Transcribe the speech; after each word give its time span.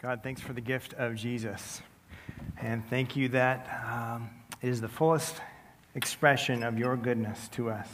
God, 0.00 0.20
thanks 0.22 0.40
for 0.40 0.52
the 0.52 0.60
gift 0.60 0.94
of 0.94 1.16
Jesus. 1.16 1.82
And 2.62 2.88
thank 2.88 3.16
you 3.16 3.30
that 3.30 3.82
um, 3.84 4.30
it 4.62 4.68
is 4.68 4.80
the 4.80 4.86
fullest 4.86 5.34
expression 5.96 6.62
of 6.62 6.78
your 6.78 6.96
goodness 6.96 7.48
to 7.48 7.70
us. 7.70 7.88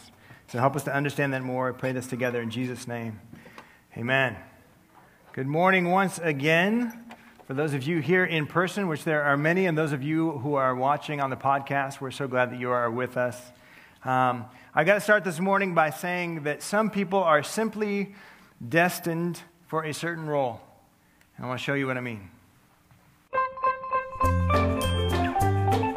So 0.48 0.58
help 0.58 0.76
us 0.76 0.84
to 0.84 0.94
understand 0.94 1.32
that 1.32 1.40
more. 1.40 1.70
I 1.70 1.72
pray 1.72 1.92
this 1.92 2.06
together 2.06 2.42
in 2.42 2.50
Jesus' 2.50 2.86
name. 2.86 3.20
Amen. 3.96 4.36
Good 5.32 5.46
morning 5.46 5.90
once 5.90 6.18
again. 6.18 6.92
For 7.46 7.54
those 7.54 7.72
of 7.72 7.84
you 7.84 8.00
here 8.00 8.26
in 8.26 8.46
person, 8.46 8.86
which 8.86 9.04
there 9.04 9.22
are 9.22 9.38
many, 9.38 9.64
and 9.64 9.76
those 9.76 9.92
of 9.92 10.02
you 10.02 10.32
who 10.32 10.56
are 10.56 10.74
watching 10.74 11.22
on 11.22 11.30
the 11.30 11.36
podcast, 11.36 12.02
we're 12.02 12.10
so 12.10 12.28
glad 12.28 12.52
that 12.52 12.60
you 12.60 12.70
are 12.70 12.90
with 12.90 13.16
us. 13.16 13.40
Um, 14.04 14.44
I 14.74 14.84
got 14.84 14.96
to 14.96 15.00
start 15.00 15.24
this 15.24 15.40
morning 15.40 15.72
by 15.72 15.88
saying 15.88 16.42
that 16.42 16.62
some 16.62 16.90
people 16.90 17.24
are 17.24 17.42
simply 17.42 18.14
destined 18.68 19.40
for 19.68 19.84
a 19.84 19.94
certain 19.94 20.26
role. 20.26 20.60
I 21.38 21.46
want 21.46 21.58
to 21.58 21.64
show 21.64 21.74
you 21.74 21.86
what 21.86 21.96
I 21.96 22.00
mean. 22.00 22.30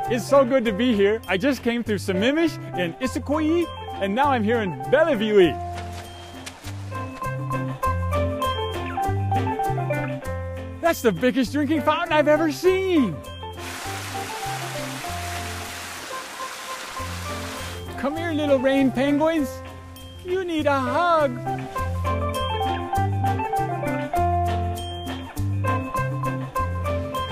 It's 0.09 0.27
so 0.27 0.43
good 0.43 0.65
to 0.65 0.71
be 0.71 0.95
here. 0.95 1.21
I 1.27 1.37
just 1.37 1.63
came 1.63 1.83
through 1.83 1.97
Sammamish 1.97 2.57
and 2.77 2.97
Issaquah, 2.99 3.67
and 4.01 4.15
now 4.15 4.29
I'm 4.31 4.43
here 4.43 4.61
in 4.61 4.71
Bellevue. 4.89 5.53
That's 10.81 11.01
the 11.01 11.11
biggest 11.11 11.51
drinking 11.51 11.81
fountain 11.81 12.13
I've 12.13 12.27
ever 12.27 12.51
seen. 12.51 13.15
Come 17.97 18.15
here, 18.15 18.31
little 18.31 18.59
rain 18.59 18.91
penguins. 18.91 19.49
You 20.25 20.45
need 20.45 20.65
a 20.65 20.79
hug. 20.79 21.86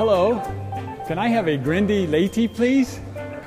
Hello, 0.08 0.40
can 1.08 1.18
I 1.18 1.30
have 1.30 1.48
a 1.48 1.58
Grindy 1.58 2.08
Lady, 2.08 2.48
please? 2.48 3.00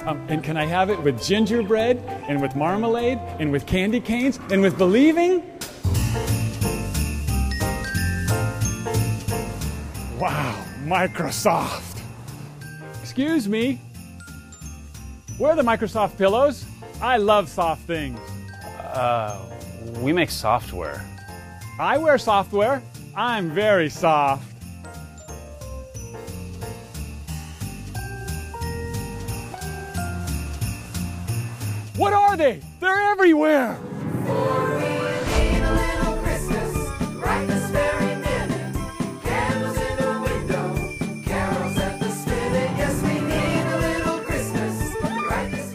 Um, 0.06 0.26
and 0.28 0.42
can 0.42 0.56
I 0.56 0.66
have 0.66 0.90
it 0.90 1.00
with 1.00 1.22
gingerbread 1.22 1.98
and 2.26 2.42
with 2.42 2.56
marmalade 2.56 3.18
and 3.38 3.52
with 3.52 3.64
candy 3.64 4.00
canes 4.00 4.40
and 4.50 4.60
with 4.60 4.76
believing? 4.76 5.38
Wow, 10.18 10.64
Microsoft. 10.82 12.02
Excuse 13.02 13.48
me. 13.48 13.80
Where 15.38 15.52
are 15.52 15.56
the 15.56 15.62
Microsoft 15.62 16.18
pillows? 16.18 16.64
I 17.00 17.18
love 17.18 17.48
soft 17.48 17.82
things. 17.82 18.18
Uh, 18.80 19.40
we 20.00 20.12
make 20.12 20.30
software. 20.30 21.04
I 21.78 21.98
wear 21.98 22.18
software. 22.18 22.82
I'm 23.14 23.48
very 23.52 23.88
soft. 23.88 24.57
What 31.98 32.12
are 32.12 32.36
they? 32.36 32.60
They're 32.78 33.10
everywhere. 33.10 33.76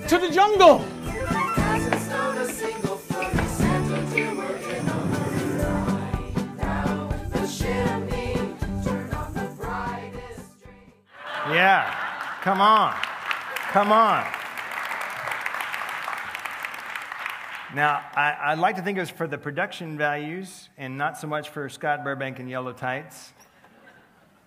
To 0.07 0.17
the 0.17 0.29
jungle. 0.31 0.85
Yeah, 11.51 11.93
come 12.41 12.61
on. 12.61 12.95
Come 13.73 13.91
on. 13.91 14.42
Now, 17.75 18.03
I, 18.15 18.53
would 18.53 18.61
like 18.61 18.75
to 18.75 18.83
think 18.83 18.99
it 18.99 19.01
was 19.01 19.09
for 19.09 19.25
the 19.25 19.39
production 19.39 19.97
values 19.97 20.69
and 20.77 20.95
not 20.95 21.17
so 21.17 21.25
much 21.25 21.49
for 21.49 21.67
Scott 21.69 22.03
Burbank 22.03 22.37
and 22.37 22.47
Yellow 22.47 22.71
Tights, 22.71 23.33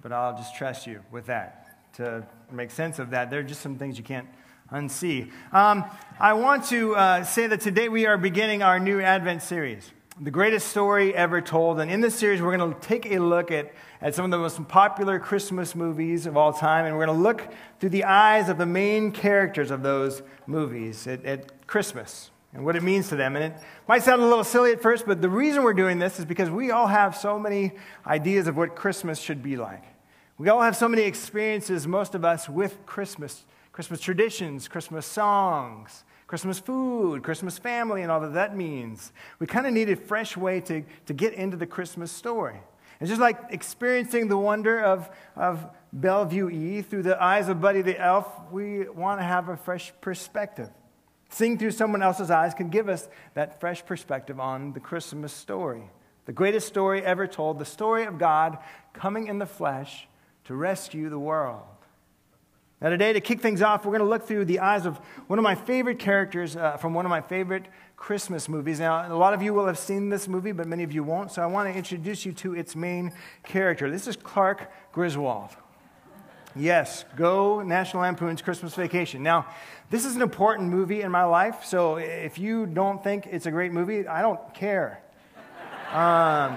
but 0.01 0.13
I'll 0.13 0.37
just 0.37 0.55
trust 0.55 0.87
you 0.87 1.01
with 1.11 1.27
that 1.27 1.77
to 1.95 2.25
make 2.53 2.71
sense 2.71 3.01
of 3.01 3.11
that. 3.11 3.29
There 3.29 3.41
are 3.41 3.43
just 3.43 3.63
some 3.63 3.79
things 3.79 3.99
you 3.99 4.05
can't 4.05 4.29
unsee. 4.71 5.33
Um, 5.53 5.85
I 6.21 6.35
want 6.35 6.67
to 6.67 6.95
uh, 6.95 7.25
say 7.25 7.49
that 7.49 7.61
today 7.61 7.89
we 7.89 8.07
are 8.07 8.17
beginning 8.17 8.63
our 8.63 8.79
new 8.79 9.01
Advent 9.01 9.43
series, 9.43 9.91
The 10.21 10.31
Greatest 10.31 10.69
Story 10.69 11.13
Ever 11.13 11.41
Told. 11.41 11.81
And 11.81 11.91
in 11.91 12.01
this 12.01 12.15
series, 12.15 12.41
we're 12.41 12.57
going 12.57 12.75
to 12.75 12.79
take 12.79 13.11
a 13.11 13.19
look 13.19 13.51
at, 13.51 13.73
at 14.01 14.15
some 14.15 14.25
of 14.25 14.31
the 14.31 14.39
most 14.39 14.69
popular 14.69 15.19
Christmas 15.19 15.75
movies 15.75 16.27
of 16.27 16.37
all 16.37 16.53
time, 16.53 16.85
and 16.85 16.97
we're 16.97 17.07
going 17.07 17.19
to 17.19 17.25
look 17.25 17.53
through 17.81 17.91
the 17.91 18.05
eyes 18.05 18.49
of 18.49 18.57
the 18.57 18.67
main 18.67 19.11
characters 19.11 19.73
of 19.73 19.83
those 19.83 20.23
movies 20.47 21.09
at, 21.09 21.25
at 21.25 21.67
Christmas 21.67 22.31
and 22.57 22.65
what 22.65 22.75
it 22.75 22.83
means 22.83 23.09
to 23.11 23.17
them. 23.17 23.37
And 23.37 23.53
it 23.53 23.63
might 23.87 24.03
sound 24.03 24.23
a 24.23 24.27
little 24.27 24.43
silly 24.43 24.73
at 24.73 24.81
first, 24.81 25.05
but 25.07 25.21
the 25.21 25.29
reason 25.29 25.63
we're 25.63 25.75
doing 25.75 25.99
this 25.99 26.19
is 26.19 26.25
because 26.25 26.49
we 26.49 26.71
all 26.71 26.87
have 26.87 27.15
so 27.15 27.39
many 27.39 27.73
ideas 28.07 28.47
of 28.47 28.57
what 28.57 28.75
Christmas 28.75 29.21
should 29.21 29.43
be 29.43 29.57
like. 29.57 29.85
We 30.39 30.49
all 30.49 30.63
have 30.63 30.75
so 30.75 30.89
many 30.89 31.03
experiences, 31.03 31.87
most 31.87 32.15
of 32.15 32.25
us, 32.25 32.49
with 32.49 32.85
Christmas 32.87 33.45
Christmas 33.73 34.01
traditions, 34.01 34.69
Christmas 34.69 35.05
songs, 35.05 36.05
Christmas 36.27 36.59
food, 36.59 37.23
Christmas 37.23 37.59
family, 37.59 38.01
and 38.01 38.11
all 38.11 38.21
that 38.21 38.33
that 38.33 38.57
means. 38.57 39.13
We 39.39 39.47
kind 39.47 39.67
of 39.67 39.75
need 39.75 39.91
a 39.91 39.97
fresh 39.97 40.35
way 40.35 40.63
to, 40.63 40.83
to 41.05 41.13
get 41.13 41.35
into 41.35 41.59
the 41.59 41.67
Christmas 41.67 42.11
story. 42.11 42.59
It's 43.01 43.11
just 43.11 43.21
like 43.21 43.39
experiencing 43.51 44.29
the 44.29 44.39
wonder 44.39 44.81
of, 44.81 45.11
of 45.37 45.69
Bellevue 45.93 46.49
E 46.49 46.81
through 46.81 47.03
the 47.03 47.23
eyes 47.23 47.51
of 47.51 47.61
Buddy 47.61 47.83
the 47.83 48.01
Elf. 48.01 48.27
We 48.51 48.89
want 48.89 49.21
to 49.21 49.25
have 49.25 49.51
a 49.51 49.59
fresh 49.59 49.93
perspective. 50.01 50.71
Seeing 51.29 51.59
through 51.59 51.73
someone 51.73 52.03
else's 52.03 52.31
eyes 52.31 52.55
can 52.55 52.69
give 52.69 52.89
us 52.89 53.09
that 53.35 53.61
fresh 53.61 53.85
perspective 53.85 54.39
on 54.39 54.73
the 54.73 54.81
Christmas 54.81 55.33
story. 55.33 55.91
The 56.25 56.33
greatest 56.33 56.67
story 56.67 57.03
ever 57.03 57.27
told, 57.27 57.59
the 57.59 57.65
story 57.65 58.05
of 58.05 58.19
God 58.19 58.59
coming 58.93 59.27
in 59.29 59.39
the 59.39 59.47
flesh 59.47 60.09
to 60.45 60.55
rescue 60.55 61.09
the 61.09 61.19
world. 61.19 61.63
Now, 62.81 62.91
today, 62.91 63.15
to 63.15 63.21
kick 63.21 63.41
things 63.41 63.63
off, 63.63 63.87
we're 63.87 63.93
going 63.93 64.05
to 64.05 64.09
look 64.09 64.27
through 64.27 64.45
the 64.45 64.59
eyes 64.59 64.85
of 64.85 64.99
one 65.29 65.39
of 65.39 65.43
my 65.43 65.55
favorite 65.55 65.99
characters 65.99 66.57
uh, 66.57 66.77
from 66.77 66.93
one 66.93 67.07
of 67.07 67.11
my 67.11 67.23
favorite 67.23 67.67
Christmas 67.97 68.51
movies. 68.51 68.81
Now, 68.81 69.11
a 69.11 69.17
lot 69.17 69.33
of 69.33 69.41
you 69.41 69.55
will 69.55 69.67
have 69.67 69.79
seen 69.79 70.11
this 70.11 70.29
movie, 70.29 70.53
but 70.53 70.67
many 70.67 70.83
of 70.85 70.93
you 70.93 71.03
won't, 71.03 71.33
so 71.33 71.43
I 71.43 71.47
want 71.47 71.73
to 71.73 71.77
introduce 71.77 72.27
you 72.27 72.33
to 72.35 72.55
its 72.55 72.77
main 72.77 73.13
character. 73.45 73.91
This 73.91 74.07
is 74.07 74.15
Clark 74.17 74.71
Griswold. 74.93 75.57
Yes, 76.59 77.05
go 77.17 77.61
National 77.61 78.03
Lampoon's 78.03 78.41
Christmas 78.41 78.75
Vacation. 78.75 79.23
Now, 79.23 79.47
this 79.91 80.07
is 80.07 80.17
an 80.17 80.23
important 80.23 80.71
movie 80.71 81.03
in 81.03 81.11
my 81.11 81.25
life, 81.25 81.65
so 81.65 81.97
if 81.97 82.39
you 82.39 82.65
don't 82.65 83.05
think 83.05 83.27
it's 83.31 83.45
a 83.45 83.51
great 83.51 83.73
movie, 83.73 84.09
I 84.09 84.23
don't 84.23 84.55
care. 84.55 85.03
Um, 85.93 86.57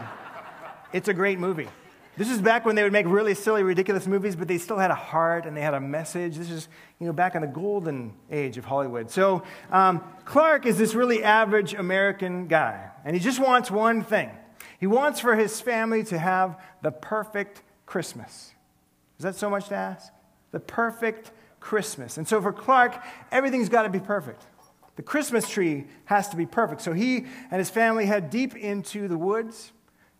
it's 0.94 1.10
a 1.10 1.14
great 1.14 1.38
movie. 1.38 1.68
This 2.16 2.30
is 2.30 2.42
back 2.42 2.66
when 2.66 2.76
they 2.76 2.84
would 2.84 2.94
make 2.94 3.08
really 3.08 3.34
silly, 3.34 3.62
ridiculous 3.62 4.08
movies, 4.08 4.38
but 4.38 4.48
they 4.48 4.58
still 4.58 4.78
had 4.78 4.90
a 4.90 4.96
heart 4.96 5.46
and 5.46 5.56
they 5.56 5.62
had 5.62 5.74
a 5.74 5.82
message. 5.82 6.38
This 6.38 6.50
is, 6.50 6.70
you 7.00 7.06
know, 7.06 7.14
back 7.14 7.36
in 7.36 7.42
the 7.42 7.48
golden 7.48 8.14
age 8.32 8.58
of 8.58 8.64
Hollywood. 8.64 9.12
So 9.12 9.44
um, 9.70 10.02
Clark 10.24 10.66
is 10.66 10.78
this 10.78 10.96
really 10.96 11.24
average 11.24 11.74
American 11.74 12.48
guy, 12.48 12.90
and 13.04 13.18
he 13.18 13.22
just 13.22 13.40
wants 13.40 13.70
one 13.70 14.04
thing. 14.04 14.32
He 14.80 14.88
wants 14.88 15.20
for 15.20 15.36
his 15.36 15.60
family 15.60 16.06
to 16.06 16.18
have 16.18 16.58
the 16.82 16.92
perfect 16.92 17.64
Christmas. 17.86 18.54
Is 19.20 19.24
that 19.24 19.36
so 19.36 19.50
much 19.50 19.68
to 19.68 19.76
ask? 19.76 20.12
The 20.52 20.60
perfect 20.60 21.32
Christmas. 21.60 22.18
And 22.18 22.28
so 22.28 22.42
for 22.42 22.54
Clark, 22.54 23.04
everything's 23.32 23.70
got 23.70 23.84
to 23.84 23.90
be 23.90 24.00
perfect. 24.00 24.46
The 24.96 25.04
Christmas 25.04 25.48
tree 25.48 25.88
has 26.06 26.30
to 26.30 26.38
be 26.38 26.46
perfect. 26.46 26.82
So 26.82 26.94
he 26.94 27.26
and 27.52 27.60
his 27.60 27.70
family 27.70 28.06
head 28.06 28.30
deep 28.30 28.56
into 28.56 29.08
the 29.08 29.18
woods 29.18 29.74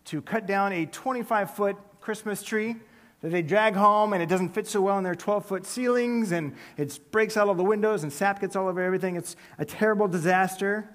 to 0.06 0.22
cut 0.22 0.46
down 0.46 0.72
a 0.72 0.86
25 0.86 1.54
foot 1.54 1.76
Christmas 2.00 2.42
tree 2.42 2.76
that 3.22 3.30
they 3.30 3.42
drag 3.42 3.74
home, 3.74 4.14
and 4.14 4.22
it 4.22 4.28
doesn't 4.28 4.50
fit 4.50 4.66
so 4.66 4.80
well 4.80 4.96
in 4.96 5.04
their 5.04 5.14
12 5.14 5.44
foot 5.44 5.66
ceilings, 5.66 6.32
and 6.32 6.54
it 6.78 6.98
breaks 7.10 7.36
out 7.36 7.48
all 7.48 7.54
the 7.54 7.62
windows, 7.62 8.02
and 8.02 8.12
sap 8.12 8.40
gets 8.40 8.56
all 8.56 8.68
over 8.68 8.82
everything. 8.82 9.16
It's 9.16 9.36
a 9.58 9.64
terrible 9.64 10.08
disaster. 10.08 10.88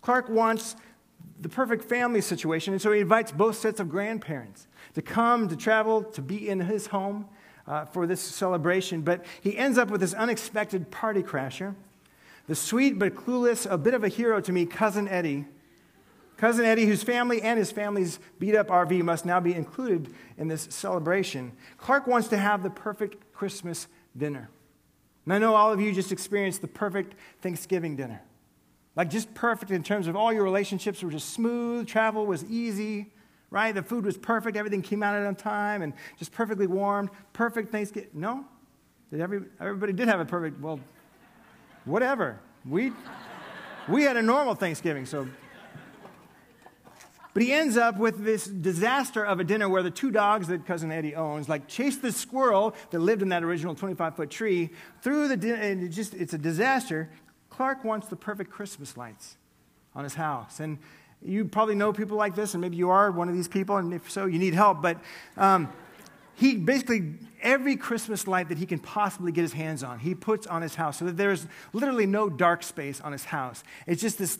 Clark 0.00 0.30
wants 0.30 0.76
the 1.40 1.48
perfect 1.48 1.84
family 1.84 2.20
situation, 2.20 2.72
and 2.72 2.80
so 2.80 2.92
he 2.92 3.00
invites 3.00 3.32
both 3.32 3.56
sets 3.56 3.80
of 3.80 3.88
grandparents 3.88 4.66
to 4.94 5.02
come, 5.02 5.48
to 5.48 5.56
travel, 5.56 6.02
to 6.02 6.22
be 6.22 6.48
in 6.48 6.60
his 6.60 6.88
home 6.88 7.26
uh, 7.66 7.84
for 7.86 8.06
this 8.06 8.20
celebration. 8.20 9.02
But 9.02 9.24
he 9.40 9.56
ends 9.56 9.78
up 9.78 9.88
with 9.88 10.00
this 10.00 10.14
unexpected 10.14 10.90
party 10.90 11.22
crasher. 11.22 11.74
The 12.46 12.54
sweet 12.54 12.98
but 12.98 13.14
clueless, 13.14 13.70
a 13.70 13.78
bit 13.78 13.94
of 13.94 14.04
a 14.04 14.08
hero 14.08 14.40
to 14.40 14.52
me, 14.52 14.66
Cousin 14.66 15.08
Eddie. 15.08 15.46
Cousin 16.36 16.64
Eddie, 16.64 16.84
whose 16.84 17.02
family 17.02 17.40
and 17.40 17.58
his 17.58 17.72
family's 17.72 18.18
beat 18.38 18.54
up 18.54 18.68
RV 18.68 19.02
must 19.02 19.24
now 19.24 19.40
be 19.40 19.54
included 19.54 20.12
in 20.36 20.48
this 20.48 20.62
celebration. 20.70 21.52
Clark 21.78 22.06
wants 22.06 22.28
to 22.28 22.36
have 22.36 22.62
the 22.62 22.70
perfect 22.70 23.32
Christmas 23.32 23.86
dinner. 24.16 24.50
And 25.24 25.32
I 25.32 25.38
know 25.38 25.54
all 25.54 25.72
of 25.72 25.80
you 25.80 25.92
just 25.92 26.12
experienced 26.12 26.60
the 26.60 26.68
perfect 26.68 27.14
Thanksgiving 27.40 27.96
dinner. 27.96 28.20
Like 28.96 29.10
just 29.10 29.34
perfect 29.34 29.70
in 29.70 29.82
terms 29.82 30.06
of 30.06 30.14
all 30.14 30.32
your 30.32 30.44
relationships 30.44 31.02
were 31.02 31.10
just 31.10 31.30
smooth, 31.30 31.86
travel 31.86 32.26
was 32.26 32.44
easy, 32.44 33.12
right? 33.50 33.74
The 33.74 33.82
food 33.82 34.04
was 34.04 34.16
perfect, 34.16 34.56
everything 34.56 34.82
came 34.82 35.02
out 35.02 35.20
on 35.20 35.34
time 35.34 35.82
and 35.82 35.92
just 36.18 36.32
perfectly 36.32 36.66
warmed, 36.66 37.10
perfect 37.32 37.72
Thanksgiving. 37.72 38.10
No? 38.14 38.44
Did 39.10 39.20
every, 39.20 39.42
everybody 39.60 39.92
did 39.92 40.08
have 40.08 40.20
a 40.20 40.24
perfect, 40.24 40.60
well, 40.60 40.80
whatever. 41.84 42.38
We, 42.68 42.92
we 43.88 44.04
had 44.04 44.16
a 44.16 44.22
normal 44.22 44.54
Thanksgiving, 44.54 45.06
so. 45.06 45.28
But 47.32 47.42
he 47.42 47.52
ends 47.52 47.76
up 47.76 47.98
with 47.98 48.24
this 48.24 48.46
disaster 48.46 49.24
of 49.24 49.40
a 49.40 49.44
dinner 49.44 49.68
where 49.68 49.82
the 49.82 49.90
two 49.90 50.12
dogs 50.12 50.46
that 50.48 50.66
cousin 50.66 50.92
Eddie 50.92 51.16
owns, 51.16 51.48
like, 51.48 51.66
chase 51.66 51.96
the 51.96 52.12
squirrel 52.12 52.74
that 52.90 53.00
lived 53.00 53.22
in 53.22 53.30
that 53.30 53.42
original 53.42 53.74
25 53.74 54.14
foot 54.16 54.30
tree 54.30 54.70
through 55.02 55.26
the 55.26 55.36
dinner, 55.36 55.60
and 55.60 55.82
it 55.82 55.88
just, 55.88 56.14
it's 56.14 56.32
a 56.32 56.38
disaster. 56.38 57.10
Clark 57.56 57.84
wants 57.84 58.08
the 58.08 58.16
perfect 58.16 58.50
Christmas 58.50 58.96
lights 58.96 59.36
on 59.94 60.02
his 60.02 60.14
house. 60.14 60.58
And 60.58 60.78
you 61.22 61.44
probably 61.44 61.76
know 61.76 61.92
people 61.92 62.16
like 62.16 62.34
this, 62.34 62.54
and 62.54 62.60
maybe 62.60 62.76
you 62.76 62.90
are 62.90 63.12
one 63.12 63.28
of 63.28 63.34
these 63.36 63.46
people, 63.46 63.76
and 63.76 63.94
if 63.94 64.10
so, 64.10 64.26
you 64.26 64.40
need 64.40 64.54
help. 64.54 64.82
But 64.82 64.98
um, 65.36 65.72
he 66.34 66.56
basically, 66.56 67.14
every 67.40 67.76
Christmas 67.76 68.26
light 68.26 68.48
that 68.48 68.58
he 68.58 68.66
can 68.66 68.80
possibly 68.80 69.30
get 69.30 69.42
his 69.42 69.52
hands 69.52 69.84
on, 69.84 70.00
he 70.00 70.16
puts 70.16 70.48
on 70.48 70.62
his 70.62 70.74
house 70.74 70.98
so 70.98 71.04
that 71.04 71.16
there's 71.16 71.46
literally 71.72 72.06
no 72.06 72.28
dark 72.28 72.64
space 72.64 73.00
on 73.00 73.12
his 73.12 73.24
house. 73.24 73.62
It's 73.86 74.02
just 74.02 74.18
this, 74.18 74.36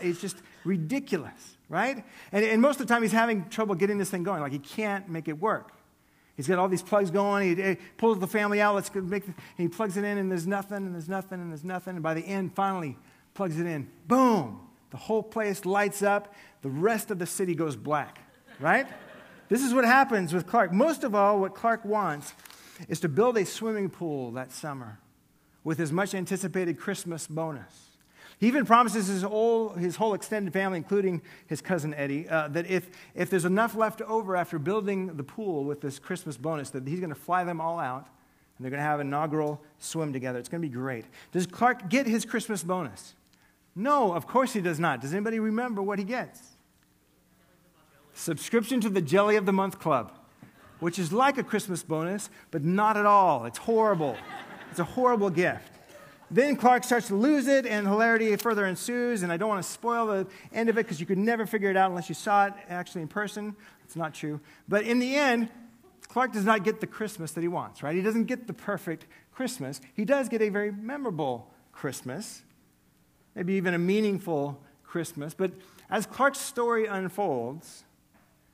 it's 0.00 0.22
just 0.22 0.38
ridiculous, 0.64 1.58
right? 1.68 2.02
And, 2.32 2.44
and 2.46 2.62
most 2.62 2.80
of 2.80 2.86
the 2.86 2.94
time 2.94 3.02
he's 3.02 3.12
having 3.12 3.46
trouble 3.50 3.74
getting 3.74 3.98
this 3.98 4.08
thing 4.08 4.22
going. 4.22 4.40
Like 4.40 4.52
he 4.52 4.58
can't 4.58 5.06
make 5.10 5.28
it 5.28 5.38
work. 5.38 5.72
He's 6.36 6.48
got 6.48 6.58
all 6.58 6.68
these 6.68 6.82
plugs 6.82 7.10
going. 7.10 7.56
He, 7.56 7.62
he 7.62 7.76
pulls 7.96 8.18
the 8.18 8.26
family 8.26 8.60
out. 8.60 8.74
Let's 8.74 8.92
make. 8.94 9.26
The, 9.26 9.34
he 9.56 9.68
plugs 9.68 9.96
it 9.96 10.04
in, 10.04 10.18
and 10.18 10.30
there's 10.30 10.46
nothing, 10.46 10.78
and 10.78 10.94
there's 10.94 11.08
nothing, 11.08 11.40
and 11.40 11.50
there's 11.50 11.64
nothing. 11.64 11.94
And 11.94 12.02
by 12.02 12.14
the 12.14 12.22
end, 12.22 12.54
finally, 12.54 12.96
plugs 13.34 13.58
it 13.58 13.66
in. 13.66 13.88
Boom! 14.06 14.60
The 14.90 14.96
whole 14.96 15.22
place 15.22 15.64
lights 15.64 16.02
up. 16.02 16.34
The 16.62 16.70
rest 16.70 17.10
of 17.10 17.18
the 17.18 17.26
city 17.26 17.54
goes 17.54 17.76
black. 17.76 18.18
Right? 18.60 18.86
This 19.48 19.62
is 19.62 19.74
what 19.74 19.84
happens 19.84 20.32
with 20.32 20.46
Clark. 20.46 20.72
Most 20.72 21.04
of 21.04 21.14
all, 21.14 21.40
what 21.40 21.54
Clark 21.54 21.84
wants 21.84 22.32
is 22.88 23.00
to 23.00 23.08
build 23.08 23.36
a 23.36 23.44
swimming 23.44 23.90
pool 23.90 24.32
that 24.32 24.52
summer 24.52 24.98
with 25.62 25.78
his 25.78 25.92
much 25.92 26.14
anticipated 26.14 26.78
Christmas 26.78 27.26
bonus. 27.26 27.93
He 28.38 28.48
even 28.48 28.66
promises 28.66 29.06
his 29.06 29.22
whole, 29.22 29.70
his 29.70 29.96
whole 29.96 30.14
extended 30.14 30.52
family, 30.52 30.78
including 30.78 31.22
his 31.46 31.60
cousin 31.60 31.94
Eddie, 31.94 32.28
uh, 32.28 32.48
that 32.48 32.66
if, 32.66 32.90
if 33.14 33.30
there's 33.30 33.44
enough 33.44 33.74
left 33.74 34.02
over 34.02 34.36
after 34.36 34.58
building 34.58 35.16
the 35.16 35.22
pool 35.22 35.64
with 35.64 35.80
this 35.80 35.98
Christmas 35.98 36.36
bonus, 36.36 36.70
that 36.70 36.86
he's 36.86 37.00
going 37.00 37.10
to 37.10 37.14
fly 37.14 37.44
them 37.44 37.60
all 37.60 37.78
out 37.78 38.08
and 38.56 38.64
they're 38.64 38.70
going 38.70 38.82
to 38.82 38.86
have 38.86 39.00
an 39.00 39.08
inaugural 39.08 39.60
swim 39.78 40.12
together. 40.12 40.38
It's 40.38 40.48
going 40.48 40.62
to 40.62 40.68
be 40.68 40.72
great. 40.72 41.04
Does 41.32 41.46
Clark 41.46 41.88
get 41.88 42.06
his 42.06 42.24
Christmas 42.24 42.62
bonus? 42.62 43.14
No, 43.74 44.12
of 44.12 44.26
course 44.26 44.52
he 44.52 44.60
does 44.60 44.78
not. 44.78 45.00
Does 45.00 45.12
anybody 45.12 45.40
remember 45.40 45.82
what 45.82 45.98
he 45.98 46.04
gets? 46.04 46.40
Subscription 48.12 48.80
to 48.80 48.88
the 48.88 49.02
Jelly 49.02 49.34
of 49.34 49.44
the 49.44 49.52
Month 49.52 49.80
Club, 49.80 50.12
which 50.78 51.00
is 51.00 51.12
like 51.12 51.36
a 51.36 51.42
Christmas 51.42 51.82
bonus, 51.82 52.30
but 52.52 52.62
not 52.62 52.96
at 52.96 53.06
all. 53.06 53.44
It's 53.44 53.58
horrible. 53.58 54.16
It's 54.70 54.78
a 54.78 54.84
horrible 54.84 55.30
gift. 55.30 55.73
Then 56.30 56.56
Clark 56.56 56.84
starts 56.84 57.08
to 57.08 57.14
lose 57.14 57.46
it, 57.46 57.66
and 57.66 57.86
hilarity 57.86 58.34
further 58.36 58.66
ensues. 58.66 59.22
And 59.22 59.30
I 59.30 59.36
don't 59.36 59.48
want 59.48 59.62
to 59.62 59.68
spoil 59.68 60.06
the 60.06 60.26
end 60.52 60.68
of 60.68 60.78
it 60.78 60.84
because 60.84 61.00
you 61.00 61.06
could 61.06 61.18
never 61.18 61.46
figure 61.46 61.70
it 61.70 61.76
out 61.76 61.90
unless 61.90 62.08
you 62.08 62.14
saw 62.14 62.46
it 62.46 62.54
actually 62.68 63.02
in 63.02 63.08
person. 63.08 63.54
It's 63.84 63.96
not 63.96 64.14
true. 64.14 64.40
But 64.68 64.84
in 64.84 64.98
the 64.98 65.14
end, 65.14 65.48
Clark 66.08 66.32
does 66.32 66.44
not 66.44 66.64
get 66.64 66.80
the 66.80 66.86
Christmas 66.86 67.32
that 67.32 67.40
he 67.40 67.48
wants, 67.48 67.82
right? 67.82 67.94
He 67.94 68.02
doesn't 68.02 68.24
get 68.24 68.46
the 68.46 68.52
perfect 68.52 69.06
Christmas. 69.32 69.80
He 69.94 70.04
does 70.04 70.28
get 70.28 70.42
a 70.42 70.48
very 70.48 70.70
memorable 70.70 71.50
Christmas, 71.72 72.42
maybe 73.34 73.54
even 73.54 73.74
a 73.74 73.78
meaningful 73.78 74.60
Christmas. 74.84 75.34
But 75.34 75.52
as 75.90 76.06
Clark's 76.06 76.38
story 76.38 76.86
unfolds, 76.86 77.84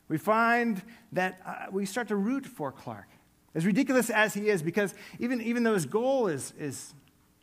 we 0.09 0.19
find 0.19 0.83
that 1.13 1.41
uh, 1.47 1.67
we 1.71 1.87
start 1.87 2.09
to 2.09 2.17
root 2.17 2.47
for 2.47 2.73
Clark. 2.73 3.07
As 3.55 3.67
ridiculous 3.67 4.11
as 4.11 4.35
he 4.35 4.49
is, 4.49 4.63
because 4.63 4.95
even, 5.19 5.41
even 5.41 5.63
though 5.63 5.75
his 5.75 5.87
goal 5.87 6.29
is, 6.29 6.53
is 6.59 6.95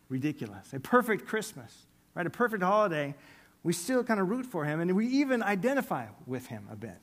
ridiculous, 0.10 0.74
a 0.74 0.80
perfect 0.80 1.26
Christmas, 1.26 1.86
right, 2.16 2.26
a 2.26 2.30
perfect 2.30 2.64
holiday, 2.64 3.16
we 3.64 3.74
still 3.74 4.04
kind 4.04 4.20
of 4.20 4.30
root 4.30 4.46
for 4.46 4.66
him 4.66 4.80
and 4.80 4.96
we 4.96 5.08
even 5.08 5.44
identify 5.44 6.06
with 6.26 6.48
him 6.48 6.68
a 6.72 6.76
bit. 6.76 6.98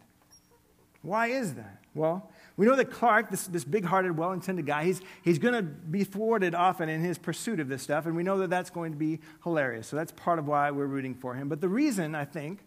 Why 1.02 1.26
is 1.26 1.54
that? 1.54 1.80
Well, 1.94 2.30
we 2.56 2.64
know 2.64 2.76
that 2.76 2.90
Clark, 2.90 3.30
this, 3.30 3.46
this 3.46 3.64
big 3.64 3.84
hearted, 3.84 4.16
well 4.16 4.32
intended 4.32 4.64
guy, 4.64 4.84
he's, 4.84 5.02
he's 5.22 5.38
going 5.38 5.54
to 5.54 5.62
be 5.62 6.02
thwarted 6.02 6.54
often 6.54 6.88
in 6.88 7.02
his 7.02 7.18
pursuit 7.18 7.60
of 7.60 7.68
this 7.68 7.82
stuff, 7.82 8.06
and 8.06 8.16
we 8.16 8.22
know 8.22 8.38
that 8.38 8.48
that's 8.48 8.70
going 8.70 8.92
to 8.92 8.98
be 8.98 9.20
hilarious. 9.42 9.86
So 9.86 9.96
that's 9.96 10.12
part 10.12 10.38
of 10.38 10.48
why 10.48 10.70
we're 10.70 10.86
rooting 10.86 11.14
for 11.14 11.34
him. 11.34 11.48
But 11.48 11.60
the 11.60 11.68
reason, 11.68 12.14
I 12.14 12.24
think, 12.24 12.60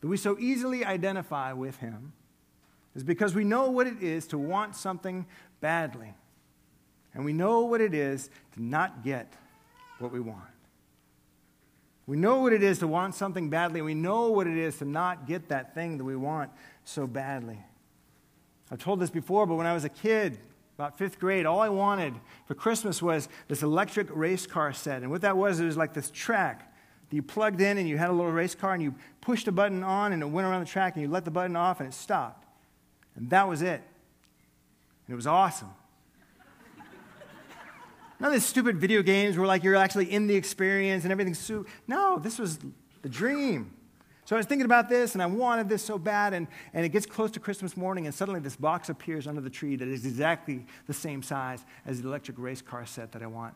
that 0.00 0.08
we 0.08 0.18
so 0.18 0.36
easily 0.38 0.84
identify 0.84 1.54
with 1.54 1.78
him 1.78 2.12
is 2.94 3.02
because 3.02 3.34
we 3.34 3.44
know 3.44 3.70
what 3.70 3.86
it 3.86 4.02
is 4.02 4.26
to 4.28 4.38
want 4.38 4.76
something 4.76 5.24
badly. 5.60 6.12
And 7.14 7.24
we 7.24 7.32
know 7.32 7.62
what 7.62 7.80
it 7.80 7.94
is 7.94 8.28
to 8.52 8.62
not 8.62 9.02
get 9.02 9.32
what 9.98 10.12
we 10.12 10.20
want. 10.20 10.40
We 12.06 12.16
know 12.16 12.40
what 12.40 12.52
it 12.52 12.62
is 12.62 12.78
to 12.80 12.86
want 12.86 13.14
something 13.14 13.50
badly, 13.50 13.80
and 13.80 13.86
we 13.86 13.94
know 13.94 14.30
what 14.30 14.46
it 14.46 14.56
is 14.56 14.78
to 14.78 14.84
not 14.84 15.26
get 15.26 15.48
that 15.48 15.74
thing 15.74 15.98
that 15.98 16.04
we 16.04 16.14
want 16.14 16.50
so 16.84 17.06
badly. 17.06 17.58
I've 18.70 18.78
told 18.78 19.00
this 19.00 19.10
before, 19.10 19.46
but 19.46 19.56
when 19.56 19.66
I 19.66 19.74
was 19.74 19.84
a 19.84 19.88
kid, 19.88 20.38
about 20.76 20.98
fifth 20.98 21.18
grade, 21.18 21.46
all 21.46 21.60
I 21.60 21.70
wanted 21.70 22.14
for 22.44 22.54
Christmas 22.54 23.00
was 23.00 23.30
this 23.48 23.62
electric 23.62 24.14
race 24.14 24.46
car 24.46 24.74
set. 24.74 25.02
And 25.02 25.10
what 25.10 25.22
that 25.22 25.36
was, 25.36 25.58
it 25.58 25.64
was 25.64 25.76
like 25.76 25.94
this 25.94 26.10
track 26.10 26.70
that 27.08 27.16
you 27.16 27.22
plugged 27.22 27.62
in 27.62 27.78
and 27.78 27.88
you 27.88 27.96
had 27.96 28.10
a 28.10 28.12
little 28.12 28.30
race 28.30 28.54
car 28.54 28.74
and 28.74 28.82
you 28.82 28.94
pushed 29.22 29.48
a 29.48 29.52
button 29.52 29.82
on 29.82 30.12
and 30.12 30.22
it 30.22 30.26
went 30.26 30.46
around 30.46 30.60
the 30.60 30.70
track 30.70 30.94
and 30.94 31.02
you 31.02 31.08
let 31.08 31.24
the 31.24 31.30
button 31.30 31.56
off 31.56 31.80
and 31.80 31.88
it 31.88 31.94
stopped. 31.94 32.46
And 33.14 33.30
that 33.30 33.48
was 33.48 33.62
it. 33.62 33.80
And 35.06 35.12
it 35.12 35.14
was 35.14 35.26
awesome. 35.26 35.70
None 38.18 38.28
of 38.28 38.32
these 38.32 38.46
stupid 38.46 38.78
video 38.78 39.02
games 39.02 39.36
where 39.36 39.46
like 39.46 39.62
you're 39.62 39.76
actually 39.76 40.10
in 40.10 40.26
the 40.26 40.34
experience 40.34 41.04
and 41.04 41.12
everything's 41.12 41.50
no, 41.86 42.18
this 42.18 42.38
was 42.38 42.58
the 43.02 43.08
dream. 43.08 43.72
So 44.24 44.34
I 44.34 44.38
was 44.38 44.46
thinking 44.46 44.64
about 44.64 44.88
this 44.88 45.14
and 45.14 45.22
I 45.22 45.26
wanted 45.26 45.68
this 45.68 45.84
so 45.84 45.98
bad, 45.98 46.34
and, 46.34 46.48
and 46.74 46.84
it 46.84 46.88
gets 46.88 47.06
close 47.06 47.30
to 47.32 47.40
Christmas 47.40 47.76
morning, 47.76 48.06
and 48.06 48.14
suddenly 48.14 48.40
this 48.40 48.56
box 48.56 48.88
appears 48.88 49.28
under 49.28 49.40
the 49.40 49.50
tree 49.50 49.76
that 49.76 49.86
is 49.86 50.04
exactly 50.04 50.66
the 50.88 50.92
same 50.92 51.22
size 51.22 51.64
as 51.84 52.02
the 52.02 52.08
electric 52.08 52.36
race 52.38 52.60
car 52.60 52.84
set 52.86 53.12
that 53.12 53.22
I 53.22 53.26
want. 53.26 53.54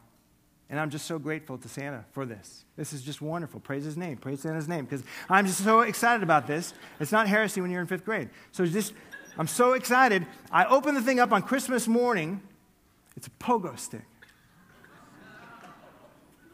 And 0.68 0.78
I'm 0.78 0.88
just 0.88 1.06
so 1.06 1.18
grateful 1.18 1.58
to 1.58 1.68
Santa 1.68 2.04
for 2.12 2.24
this. 2.24 2.64
This 2.76 2.92
is 2.92 3.02
just 3.02 3.20
wonderful. 3.20 3.58
Praise 3.58 3.84
his 3.84 3.96
name. 3.96 4.16
Praise 4.16 4.42
Santa's 4.42 4.68
name. 4.68 4.84
Because 4.84 5.02
I'm 5.28 5.44
just 5.44 5.64
so 5.64 5.80
excited 5.80 6.22
about 6.22 6.46
this. 6.46 6.72
It's 7.00 7.10
not 7.10 7.26
heresy 7.26 7.60
when 7.60 7.72
you're 7.72 7.80
in 7.80 7.88
fifth 7.88 8.04
grade. 8.04 8.30
So 8.52 8.64
just, 8.64 8.92
I'm 9.36 9.48
so 9.48 9.72
excited. 9.72 10.24
I 10.52 10.66
open 10.66 10.94
the 10.94 11.02
thing 11.02 11.18
up 11.18 11.32
on 11.32 11.42
Christmas 11.42 11.88
morning. 11.88 12.40
It's 13.16 13.26
a 13.26 13.30
pogo 13.30 13.76
stick. 13.76 14.04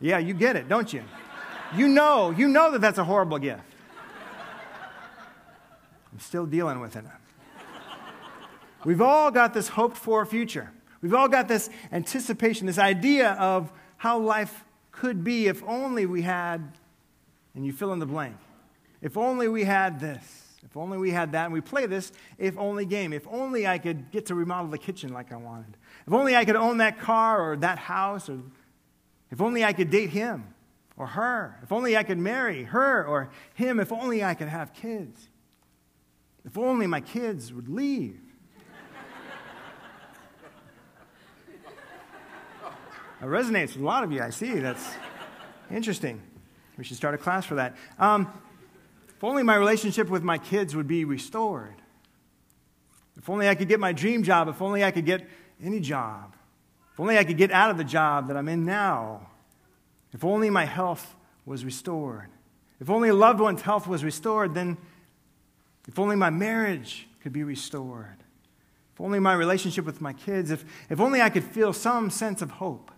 Yeah, 0.00 0.18
you 0.18 0.34
get 0.34 0.56
it, 0.56 0.68
don't 0.68 0.92
you? 0.92 1.02
You 1.74 1.88
know, 1.88 2.30
you 2.30 2.48
know 2.48 2.70
that 2.72 2.80
that's 2.80 2.98
a 2.98 3.04
horrible 3.04 3.38
gift. 3.38 3.62
I'm 6.12 6.20
still 6.20 6.46
dealing 6.46 6.80
with 6.80 6.96
it. 6.96 7.04
We've 8.84 9.02
all 9.02 9.30
got 9.30 9.52
this 9.52 9.68
hoped 9.68 9.96
for 9.96 10.24
future. 10.24 10.70
We've 11.02 11.14
all 11.14 11.28
got 11.28 11.48
this 11.48 11.68
anticipation, 11.92 12.66
this 12.66 12.78
idea 12.78 13.32
of 13.32 13.72
how 13.96 14.18
life 14.18 14.64
could 14.92 15.24
be 15.24 15.46
if 15.46 15.62
only 15.64 16.06
we 16.06 16.22
had, 16.22 16.78
and 17.54 17.66
you 17.66 17.72
fill 17.72 17.92
in 17.92 17.98
the 17.98 18.06
blank. 18.06 18.36
If 19.02 19.16
only 19.16 19.48
we 19.48 19.64
had 19.64 20.00
this. 20.00 20.42
If 20.64 20.76
only 20.76 20.98
we 20.98 21.10
had 21.10 21.32
that. 21.32 21.44
And 21.44 21.54
we 21.54 21.60
play 21.60 21.86
this 21.86 22.12
if 22.38 22.56
only 22.58 22.86
game. 22.86 23.12
If 23.12 23.26
only 23.28 23.66
I 23.66 23.78
could 23.78 24.10
get 24.10 24.26
to 24.26 24.34
remodel 24.34 24.70
the 24.70 24.78
kitchen 24.78 25.12
like 25.12 25.32
I 25.32 25.36
wanted. 25.36 25.76
If 26.06 26.12
only 26.12 26.34
I 26.34 26.44
could 26.44 26.56
own 26.56 26.78
that 26.78 26.98
car 26.98 27.52
or 27.52 27.56
that 27.58 27.78
house. 27.78 28.28
Or 28.28 28.40
if 29.30 29.40
only 29.40 29.64
I 29.64 29.72
could 29.72 29.90
date 29.90 30.10
him 30.10 30.54
or 30.96 31.06
her. 31.06 31.58
If 31.62 31.72
only 31.72 31.96
I 31.96 32.02
could 32.02 32.18
marry 32.18 32.64
her 32.64 33.04
or 33.04 33.30
him. 33.54 33.80
If 33.80 33.92
only 33.92 34.24
I 34.24 34.34
could 34.34 34.48
have 34.48 34.72
kids. 34.72 35.28
If 36.44 36.56
only 36.56 36.86
my 36.86 37.00
kids 37.00 37.52
would 37.52 37.68
leave. 37.68 38.20
It 43.18 43.24
resonates 43.24 43.68
with 43.68 43.80
a 43.80 43.84
lot 43.84 44.04
of 44.04 44.12
you, 44.12 44.20
I 44.22 44.28
see. 44.28 44.58
That's 44.58 44.86
interesting. 45.70 46.20
We 46.76 46.84
should 46.84 46.98
start 46.98 47.14
a 47.14 47.18
class 47.18 47.46
for 47.46 47.54
that. 47.54 47.74
Um, 47.98 48.30
if 49.08 49.24
only 49.24 49.42
my 49.42 49.56
relationship 49.56 50.10
with 50.10 50.22
my 50.22 50.36
kids 50.36 50.76
would 50.76 50.86
be 50.86 51.06
restored. 51.06 51.76
If 53.16 53.30
only 53.30 53.48
I 53.48 53.54
could 53.54 53.68
get 53.68 53.80
my 53.80 53.92
dream 53.92 54.22
job. 54.22 54.48
If 54.48 54.60
only 54.60 54.84
I 54.84 54.90
could 54.90 55.06
get 55.06 55.26
any 55.64 55.80
job. 55.80 56.35
If 56.96 57.00
only 57.00 57.18
I 57.18 57.24
could 57.24 57.36
get 57.36 57.50
out 57.52 57.70
of 57.70 57.76
the 57.76 57.84
job 57.84 58.28
that 58.28 58.38
I'm 58.38 58.48
in 58.48 58.64
now. 58.64 59.26
If 60.14 60.24
only 60.24 60.48
my 60.48 60.64
health 60.64 61.14
was 61.44 61.62
restored. 61.62 62.30
If 62.80 62.88
only 62.88 63.10
a 63.10 63.14
loved 63.14 63.38
one's 63.38 63.60
health 63.60 63.86
was 63.86 64.02
restored, 64.02 64.54
then 64.54 64.78
if 65.86 65.98
only 65.98 66.16
my 66.16 66.30
marriage 66.30 67.06
could 67.20 67.34
be 67.34 67.44
restored. 67.44 68.16
If 68.94 69.00
only 69.02 69.18
my 69.18 69.34
relationship 69.34 69.84
with 69.84 70.00
my 70.00 70.14
kids, 70.14 70.50
if, 70.50 70.64
if 70.88 70.98
only 70.98 71.20
I 71.20 71.28
could 71.28 71.44
feel 71.44 71.74
some 71.74 72.08
sense 72.08 72.40
of 72.40 72.52
hope. 72.52 72.90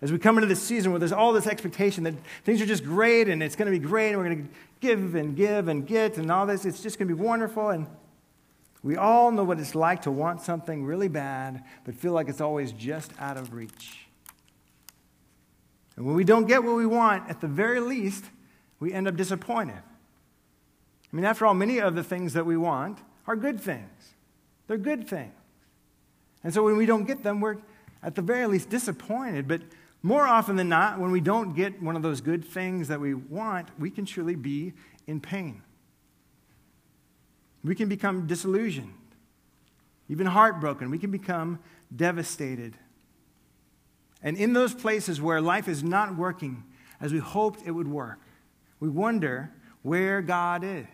As 0.00 0.12
we 0.12 0.20
come 0.20 0.38
into 0.38 0.46
this 0.46 0.62
season 0.62 0.92
where 0.92 1.00
there's 1.00 1.10
all 1.10 1.32
this 1.32 1.48
expectation 1.48 2.04
that 2.04 2.14
things 2.44 2.62
are 2.62 2.66
just 2.66 2.84
great 2.84 3.28
and 3.28 3.42
it's 3.42 3.56
going 3.56 3.66
to 3.66 3.76
be 3.76 3.84
great 3.84 4.10
and 4.10 4.18
we're 4.18 4.26
going 4.26 4.46
to 4.46 4.54
give 4.80 5.16
and 5.16 5.34
give 5.34 5.66
and 5.66 5.84
get 5.84 6.16
and 6.16 6.30
all 6.30 6.46
this, 6.46 6.64
it's 6.64 6.80
just 6.80 6.96
going 6.96 7.08
to 7.08 7.16
be 7.16 7.20
wonderful. 7.20 7.70
And 7.70 7.88
We 8.82 8.96
all 8.96 9.30
know 9.32 9.44
what 9.44 9.58
it's 9.58 9.74
like 9.74 10.02
to 10.02 10.10
want 10.10 10.42
something 10.42 10.84
really 10.84 11.08
bad, 11.08 11.64
but 11.84 11.94
feel 11.94 12.12
like 12.12 12.28
it's 12.28 12.40
always 12.40 12.72
just 12.72 13.12
out 13.18 13.36
of 13.36 13.52
reach. 13.52 14.06
And 15.96 16.04
when 16.04 16.14
we 16.14 16.24
don't 16.24 16.46
get 16.46 16.62
what 16.62 16.76
we 16.76 16.86
want, 16.86 17.28
at 17.28 17.40
the 17.40 17.48
very 17.48 17.80
least, 17.80 18.24
we 18.78 18.92
end 18.92 19.08
up 19.08 19.16
disappointed. 19.16 19.82
I 21.12 21.16
mean, 21.16 21.24
after 21.24 21.46
all, 21.46 21.54
many 21.54 21.78
of 21.78 21.94
the 21.94 22.04
things 22.04 22.34
that 22.34 22.44
we 22.44 22.56
want 22.56 22.98
are 23.26 23.36
good 23.36 23.60
things. 23.60 24.14
They're 24.66 24.76
good 24.76 25.08
things. 25.08 25.32
And 26.44 26.52
so 26.52 26.62
when 26.62 26.76
we 26.76 26.86
don't 26.86 27.06
get 27.06 27.22
them, 27.22 27.40
we're 27.40 27.56
at 28.02 28.14
the 28.14 28.22
very 28.22 28.46
least 28.46 28.68
disappointed. 28.68 29.48
But 29.48 29.62
more 30.02 30.26
often 30.26 30.56
than 30.56 30.68
not, 30.68 31.00
when 31.00 31.10
we 31.10 31.20
don't 31.20 31.54
get 31.54 31.82
one 31.82 31.96
of 31.96 32.02
those 32.02 32.20
good 32.20 32.44
things 32.44 32.88
that 32.88 33.00
we 33.00 33.14
want, 33.14 33.68
we 33.78 33.90
can 33.90 34.04
truly 34.04 34.36
be 34.36 34.74
in 35.06 35.20
pain. 35.20 35.62
We 37.66 37.74
can 37.74 37.88
become 37.88 38.28
disillusioned, 38.28 38.94
even 40.08 40.26
heartbroken. 40.26 40.88
We 40.88 40.98
can 40.98 41.10
become 41.10 41.58
devastated. 41.94 42.76
And 44.22 44.36
in 44.36 44.52
those 44.52 44.72
places 44.72 45.20
where 45.20 45.40
life 45.40 45.66
is 45.66 45.82
not 45.82 46.16
working 46.16 46.62
as 47.00 47.12
we 47.12 47.18
hoped 47.18 47.66
it 47.66 47.72
would 47.72 47.88
work, 47.88 48.20
we 48.78 48.88
wonder 48.88 49.50
where 49.82 50.22
God 50.22 50.62
is. 50.62 50.86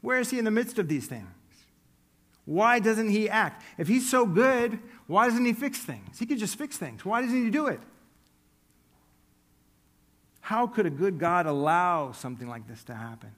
Where 0.00 0.18
is 0.18 0.30
He 0.30 0.38
in 0.40 0.44
the 0.44 0.50
midst 0.50 0.78
of 0.80 0.88
these 0.88 1.06
things? 1.06 1.28
Why 2.46 2.80
doesn't 2.80 3.10
He 3.10 3.28
act? 3.28 3.62
If 3.78 3.86
He's 3.86 4.10
so 4.10 4.26
good, 4.26 4.80
why 5.06 5.28
doesn't 5.28 5.44
He 5.44 5.52
fix 5.52 5.78
things? 5.78 6.18
He 6.18 6.26
could 6.26 6.38
just 6.38 6.58
fix 6.58 6.76
things. 6.76 7.04
Why 7.04 7.22
doesn't 7.22 7.44
He 7.44 7.50
do 7.50 7.68
it? 7.68 7.80
How 10.40 10.66
could 10.66 10.84
a 10.84 10.90
good 10.90 11.20
God 11.20 11.46
allow 11.46 12.10
something 12.10 12.48
like 12.48 12.66
this 12.66 12.82
to 12.84 12.94
happen? 12.94 13.30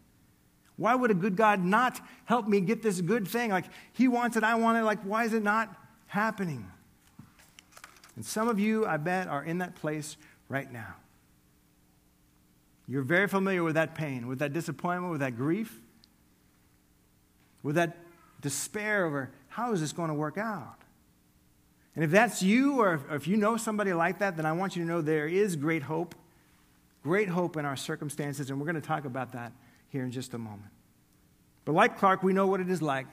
Why 0.76 0.94
would 0.94 1.10
a 1.10 1.14
good 1.14 1.36
God 1.36 1.64
not 1.64 2.00
help 2.26 2.46
me 2.46 2.60
get 2.60 2.82
this 2.82 3.00
good 3.00 3.26
thing? 3.26 3.50
Like, 3.50 3.66
He 3.92 4.08
wants 4.08 4.36
it, 4.36 4.44
I 4.44 4.54
want 4.56 4.78
it. 4.78 4.82
Like, 4.82 5.00
why 5.02 5.24
is 5.24 5.32
it 5.32 5.42
not 5.42 5.74
happening? 6.06 6.70
And 8.14 8.24
some 8.24 8.48
of 8.48 8.58
you, 8.58 8.86
I 8.86 8.96
bet, 8.96 9.28
are 9.28 9.44
in 9.44 9.58
that 9.58 9.76
place 9.76 10.16
right 10.48 10.70
now. 10.70 10.94
You're 12.88 13.02
very 13.02 13.26
familiar 13.26 13.62
with 13.62 13.74
that 13.74 13.94
pain, 13.94 14.26
with 14.26 14.38
that 14.38 14.52
disappointment, 14.52 15.10
with 15.10 15.20
that 15.20 15.36
grief, 15.36 15.80
with 17.62 17.74
that 17.76 17.96
despair 18.40 19.06
over 19.06 19.30
how 19.48 19.72
is 19.72 19.80
this 19.80 19.92
going 19.92 20.08
to 20.08 20.14
work 20.14 20.38
out? 20.38 20.76
And 21.94 22.04
if 22.04 22.10
that's 22.10 22.42
you, 22.42 22.80
or 22.80 23.00
if 23.10 23.26
you 23.26 23.38
know 23.38 23.56
somebody 23.56 23.92
like 23.94 24.18
that, 24.18 24.36
then 24.36 24.44
I 24.44 24.52
want 24.52 24.76
you 24.76 24.82
to 24.82 24.88
know 24.88 25.00
there 25.00 25.26
is 25.26 25.56
great 25.56 25.82
hope, 25.82 26.14
great 27.02 27.28
hope 27.28 27.56
in 27.56 27.64
our 27.64 27.76
circumstances, 27.76 28.50
and 28.50 28.60
we're 28.60 28.66
going 28.66 28.80
to 28.80 28.86
talk 28.86 29.06
about 29.06 29.32
that 29.32 29.52
here 29.88 30.04
in 30.04 30.10
just 30.10 30.34
a 30.34 30.38
moment. 30.38 30.70
But 31.64 31.72
like 31.72 31.98
Clark, 31.98 32.22
we 32.22 32.32
know 32.32 32.46
what 32.46 32.60
it 32.60 32.70
is 32.70 32.80
like 32.80 33.06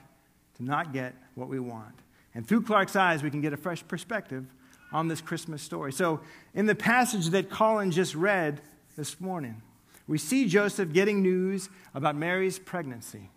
to 0.58 0.64
not 0.64 0.94
get 0.94 1.16
what 1.36 1.50
we 1.50 1.60
want. 1.60 1.96
And 2.36 2.48
through 2.48 2.64
Clark's 2.64 2.96
eyes, 2.96 3.24
we 3.24 3.30
can 3.30 3.42
get 3.42 3.54
a 3.54 3.58
fresh 3.58 3.86
perspective 3.88 4.46
on 4.92 5.08
this 5.08 5.22
Christmas 5.22 5.62
story. 5.62 5.92
So, 5.92 6.22
in 6.54 6.66
the 6.66 6.76
passage 6.76 7.28
that 7.30 7.50
Colin 7.50 7.92
just 7.92 8.16
read 8.16 8.62
this 8.96 9.20
morning, 9.20 9.62
we 10.08 10.18
see 10.18 10.48
Joseph 10.48 10.94
getting 10.94 11.22
news 11.22 11.70
about 11.94 12.16
Mary's 12.16 12.60
pregnancy. 12.60 13.30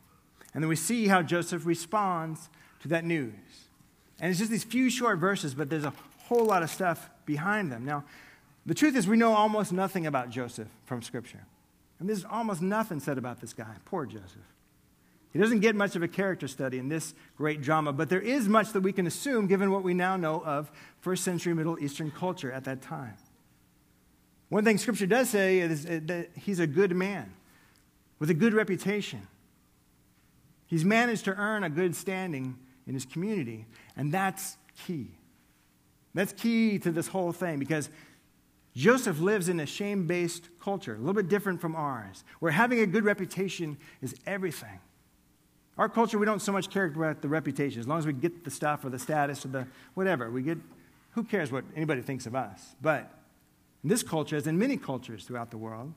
And 0.53 0.63
then 0.63 0.69
we 0.69 0.77
see 0.77 1.07
how 1.07 1.23
Joseph 1.23 1.67
responds 1.67 2.49
to 2.81 2.89
that 2.89 3.05
news. 3.05 3.35
And 4.21 4.31
it's 4.31 4.39
just 4.39 4.51
these 4.51 4.65
few 4.65 4.91
short 4.91 5.19
verses, 5.19 5.55
but 5.55 5.71
there's 5.71 5.85
a 5.85 5.93
whole 6.25 6.45
lot 6.45 6.63
of 6.63 6.71
stuff 6.71 7.11
behind 7.25 7.71
them. 7.71 7.85
Now, 7.85 8.05
the 8.65 8.75
truth 8.75 8.97
is, 8.97 9.07
we 9.07 9.17
know 9.17 9.33
almost 9.33 9.73
nothing 9.73 10.07
about 10.07 10.31
Joseph 10.31 10.69
from 10.85 11.03
Scripture. 11.03 11.45
And 11.99 12.09
there's 12.09 12.25
almost 12.25 12.63
nothing 12.63 13.01
said 13.01 13.19
about 13.19 13.41
this 13.41 13.53
guy. 13.53 13.75
Poor 13.85 14.07
Joseph. 14.07 14.37
He 15.33 15.39
doesn't 15.39 15.61
get 15.61 15.77
much 15.77 15.97
of 15.97 16.03
a 16.03 16.09
character 16.09 16.49
study 16.49 16.79
in 16.79 16.89
this 16.89 17.15
great 17.37 17.61
drama, 17.61 17.93
but 17.93 18.09
there 18.09 18.21
is 18.21 18.49
much 18.49 18.73
that 18.73 18.81
we 18.81 18.93
can 18.93 19.07
assume 19.07 19.47
given 19.47 19.71
what 19.71 19.83
we 19.83 19.93
now 19.93 20.17
know 20.17 20.43
of 20.43 20.71
first 21.01 21.25
century 21.25 21.53
Middle 21.53 21.79
Eastern 21.79 22.11
culture 22.11 22.51
at 22.51 22.65
that 22.65 22.81
time. 22.81 23.15
One 24.49 24.65
thing 24.65 24.79
Scripture 24.79 25.07
does 25.07 25.29
say 25.29 25.59
is 25.59 25.85
uh, 25.85 26.01
that 26.05 26.31
he's 26.37 26.61
a 26.61 26.67
good 26.67 26.95
man 26.95 27.35
with 28.19 28.31
a 28.31 28.35
good 28.35 28.55
reputation. 28.55 29.27
He's 30.67 30.85
managed 30.85 31.25
to 31.27 31.35
earn 31.35 31.65
a 31.65 31.71
good 31.71 31.95
standing 31.95 32.57
in 32.87 32.95
his 32.95 33.05
community, 33.05 33.67
and 33.97 34.13
that's 34.13 34.57
key. 34.87 35.09
That's 36.15 36.33
key 36.33 36.79
to 36.79 36.91
this 36.93 37.09
whole 37.09 37.33
thing 37.33 37.59
because 37.59 37.91
Joseph 38.77 39.21
lives 39.21 39.49
in 39.49 39.59
a 39.59 39.67
shame 39.67 40.07
based 40.07 40.51
culture, 40.61 40.95
a 40.95 40.99
little 40.99 41.15
bit 41.15 41.31
different 41.31 41.63
from 41.63 41.75
ours, 41.75 42.25
where 42.41 42.53
having 42.53 42.81
a 42.81 42.87
good 42.87 43.05
reputation 43.05 43.79
is 44.03 44.15
everything. 44.27 44.79
Our 45.79 45.89
culture, 45.89 46.19
we 46.19 46.27
don't 46.27 46.43
so 46.43 46.53
much 46.53 46.69
care 46.69 46.85
about 46.85 47.23
the 47.23 47.29
reputation. 47.29 47.81
As 47.81 47.89
long 47.89 47.99
as 47.99 48.07
we 48.07 48.13
get 48.13 48.45
the 48.45 48.51
stuff 48.51 48.85
or 48.85 48.91
the 48.91 48.99
status 48.99 49.47
or 49.47 49.49
the 49.49 49.67
whatever, 49.95 50.31
we 50.31 50.43
get, 50.43 50.59
who 51.13 51.25
cares 51.25 51.51
what 51.51 51.65
anybody 51.75 52.03
thinks 52.03 52.27
of 52.27 52.35
us? 52.35 52.77
But 52.83 53.11
in 53.83 53.89
this 53.89 54.03
culture, 54.03 54.37
as 54.37 54.47
in 54.47 54.59
many 54.59 54.77
cultures 54.77 55.25
throughout 55.25 55.51
the 55.51 55.59
world, 55.59 55.95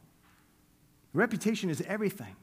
reputation 1.13 1.69
is 1.69 1.81
everything. 1.81 2.35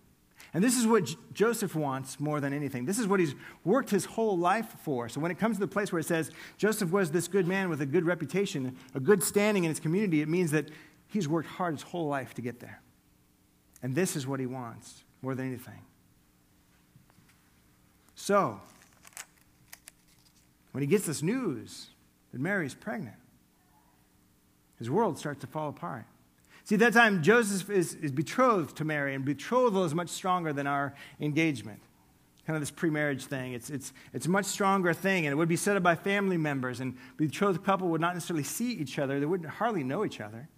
And 0.57 0.65
this 0.65 0.79
is 0.79 0.87
what 0.87 1.05
J- 1.05 1.17
Joseph 1.35 1.75
wants 1.75 2.19
more 2.19 2.41
than 2.41 2.55
anything. 2.55 2.87
This 2.87 2.99
is 2.99 3.07
what 3.07 3.21
he's 3.21 3.35
worked 3.63 3.91
his 3.91 4.07
whole 4.07 4.39
life 4.39 4.75
for. 4.83 5.07
So 5.07 5.21
when 5.21 5.31
it 5.31 5.39
comes 5.39 5.57
to 5.57 5.61
the 5.61 5.69
place 5.69 5.93
where 5.93 6.01
it 6.01 6.07
says 6.07 6.31
Joseph 6.57 6.91
was 6.91 7.11
this 7.11 7.29
good 7.29 7.47
man 7.47 7.69
with 7.69 7.83
a 7.83 7.85
good 7.85 8.07
reputation, 8.07 8.75
a 8.95 9.01
good 9.01 9.23
standing 9.23 9.65
in 9.65 9.69
his 9.69 9.81
community, 9.81 10.23
it 10.23 10.31
means 10.31 10.53
that 10.53 10.71
he's 11.09 11.29
worked 11.29 11.51
hard 11.51 11.75
his 11.75 11.83
whole 11.83 12.09
life 12.09 12.33
to 12.33 12.41
get 12.41 12.61
there. 12.61 12.81
And 13.83 13.95
this 13.95 14.17
is 14.17 14.27
what 14.27 14.41
he 14.41 14.47
wants 14.47 15.05
more 15.21 15.35
than 15.35 15.47
anything. 15.47 15.83
So, 18.15 18.59
when 20.73 20.81
he 20.81 20.87
gets 20.87 21.05
this 21.05 21.23
news 21.23 21.89
that 22.33 22.41
Mary's 22.41 22.75
pregnant, 22.75 23.19
his 24.79 24.89
world 24.89 25.19
starts 25.19 25.43
to 25.43 25.47
fall 25.47 25.69
apart. 25.69 26.07
See, 26.67 26.75
at 26.75 26.81
that 26.81 26.95
time, 26.95 27.23
Joseph 27.23 27.71
is, 27.71 27.95
is 27.95 28.11
betrothed 28.11 28.77
to 28.79 28.85
Mary, 28.85 29.15
and 29.15 29.25
betrothal 29.25 29.85
is 29.85 29.95
much 29.95 30.09
stronger 30.09 30.53
than 30.53 30.67
our 30.67 30.95
engagement. 31.21 31.79
Kind 32.45 32.57
of 32.57 32.61
this 32.61 32.73
pre-marriage 32.73 33.25
thing. 33.27 33.53
It's, 33.53 33.71
it's, 33.71 33.93
it's 34.13 34.27
a 34.27 34.31
much 34.31 34.47
stronger 34.47 34.93
thing, 34.93 35.27
and 35.27 35.33
it 35.33 35.37
would 35.37 35.49
be 35.49 35.55
set 35.55 35.77
up 35.77 35.85
by 35.85 35.95
family 35.95 36.37
members, 36.37 36.81
and 36.81 36.97
betrothed 37.19 37.63
couple 37.63 37.87
would 37.91 38.01
not 38.01 38.15
necessarily 38.15 38.43
see 38.43 38.73
each 38.73 38.99
other. 38.99 39.21
They 39.21 39.27
wouldn't 39.27 39.49
hardly 39.49 39.85
know 39.85 40.05
each 40.05 40.21
other, 40.21 40.49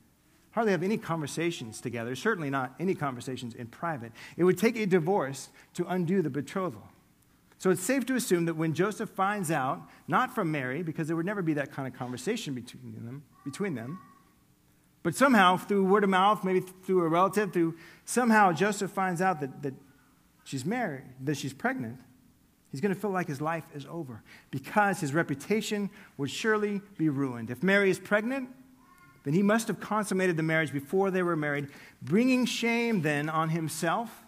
hardly 0.52 0.72
have 0.72 0.82
any 0.82 0.96
conversations 0.96 1.78
together, 1.78 2.16
certainly 2.16 2.48
not 2.48 2.74
any 2.80 2.94
conversations 2.94 3.54
in 3.54 3.66
private. 3.66 4.12
It 4.38 4.44
would 4.44 4.56
take 4.56 4.78
a 4.78 4.86
divorce 4.86 5.50
to 5.74 5.84
undo 5.88 6.22
the 6.22 6.30
betrothal. 6.30 6.88
So 7.58 7.68
it's 7.68 7.82
safe 7.82 8.06
to 8.06 8.14
assume 8.14 8.46
that 8.46 8.54
when 8.54 8.72
Joseph 8.72 9.10
finds 9.10 9.50
out, 9.50 9.82
not 10.06 10.34
from 10.34 10.50
Mary, 10.50 10.82
because 10.82 11.06
there 11.06 11.16
would 11.16 11.26
never 11.26 11.42
be 11.42 11.52
that 11.52 11.70
kind 11.70 11.86
of 11.86 11.92
conversation 11.92 12.54
between 12.54 12.94
them, 13.04 13.24
between 13.44 13.74
them 13.74 13.98
but 15.02 15.14
somehow, 15.14 15.56
through 15.56 15.84
word 15.84 16.04
of 16.04 16.10
mouth, 16.10 16.44
maybe 16.44 16.60
through 16.60 17.02
a 17.02 17.08
relative, 17.08 17.52
through 17.52 17.76
somehow 18.04 18.52
Joseph 18.52 18.90
finds 18.90 19.22
out 19.22 19.40
that, 19.40 19.62
that 19.62 19.74
she's 20.44 20.64
married, 20.64 21.04
that 21.24 21.36
she's 21.36 21.52
pregnant. 21.52 21.98
He's 22.70 22.80
going 22.80 22.94
to 22.94 23.00
feel 23.00 23.10
like 23.10 23.28
his 23.28 23.40
life 23.40 23.64
is 23.74 23.86
over 23.86 24.22
because 24.50 25.00
his 25.00 25.14
reputation 25.14 25.88
would 26.16 26.30
surely 26.30 26.82
be 26.98 27.08
ruined. 27.08 27.50
If 27.50 27.62
Mary 27.62 27.90
is 27.90 27.98
pregnant, 27.98 28.50
then 29.24 29.34
he 29.34 29.42
must 29.42 29.68
have 29.68 29.80
consummated 29.80 30.36
the 30.36 30.42
marriage 30.42 30.72
before 30.72 31.10
they 31.10 31.22
were 31.22 31.36
married, 31.36 31.68
bringing 32.02 32.44
shame 32.44 33.02
then 33.02 33.28
on 33.28 33.50
himself, 33.50 34.24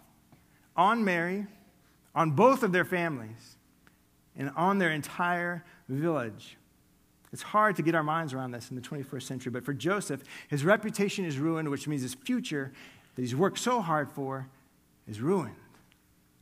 on 0.77 1.05
Mary, 1.05 1.47
on 2.15 2.33
both 2.33 2.63
of 2.63 2.73
their 2.73 2.85
families, 2.85 3.57
and 4.37 4.51
on 4.57 4.79
their 4.79 4.91
entire 4.91 5.65
village. 5.89 6.57
It's 7.33 7.43
hard 7.43 7.77
to 7.77 7.83
get 7.83 7.95
our 7.95 8.03
minds 8.03 8.33
around 8.33 8.51
this 8.51 8.71
in 8.71 8.77
the 8.77 8.83
21st 8.83 9.23
century, 9.23 9.53
but 9.53 9.65
for 9.65 9.73
Joseph, 9.73 10.25
his 10.49 10.65
reputation 10.65 11.25
is 11.25 11.39
ruined, 11.39 11.69
which 11.69 11.87
means 11.87 12.03
his 12.03 12.15
future 12.15 12.73
that 13.15 13.23
he's 13.23 13.37
worked 13.37 13.59
so 13.59 13.81
hard 13.81 14.11
for 14.11 14.49
is 15.07 15.21
ruined. 15.21 15.55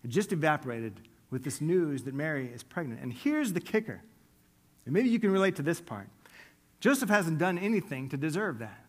It 0.02 0.08
just 0.08 0.32
evaporated 0.32 1.00
with 1.30 1.44
this 1.44 1.60
news 1.60 2.04
that 2.04 2.14
Mary 2.14 2.46
is 2.46 2.62
pregnant. 2.62 3.02
And 3.02 3.12
here's 3.12 3.52
the 3.52 3.60
kicker, 3.60 4.00
and 4.86 4.94
maybe 4.94 5.10
you 5.10 5.20
can 5.20 5.30
relate 5.30 5.56
to 5.56 5.62
this 5.62 5.80
part 5.80 6.08
Joseph 6.80 7.08
hasn't 7.08 7.38
done 7.38 7.58
anything 7.58 8.08
to 8.10 8.16
deserve 8.16 8.60
that. 8.60 8.84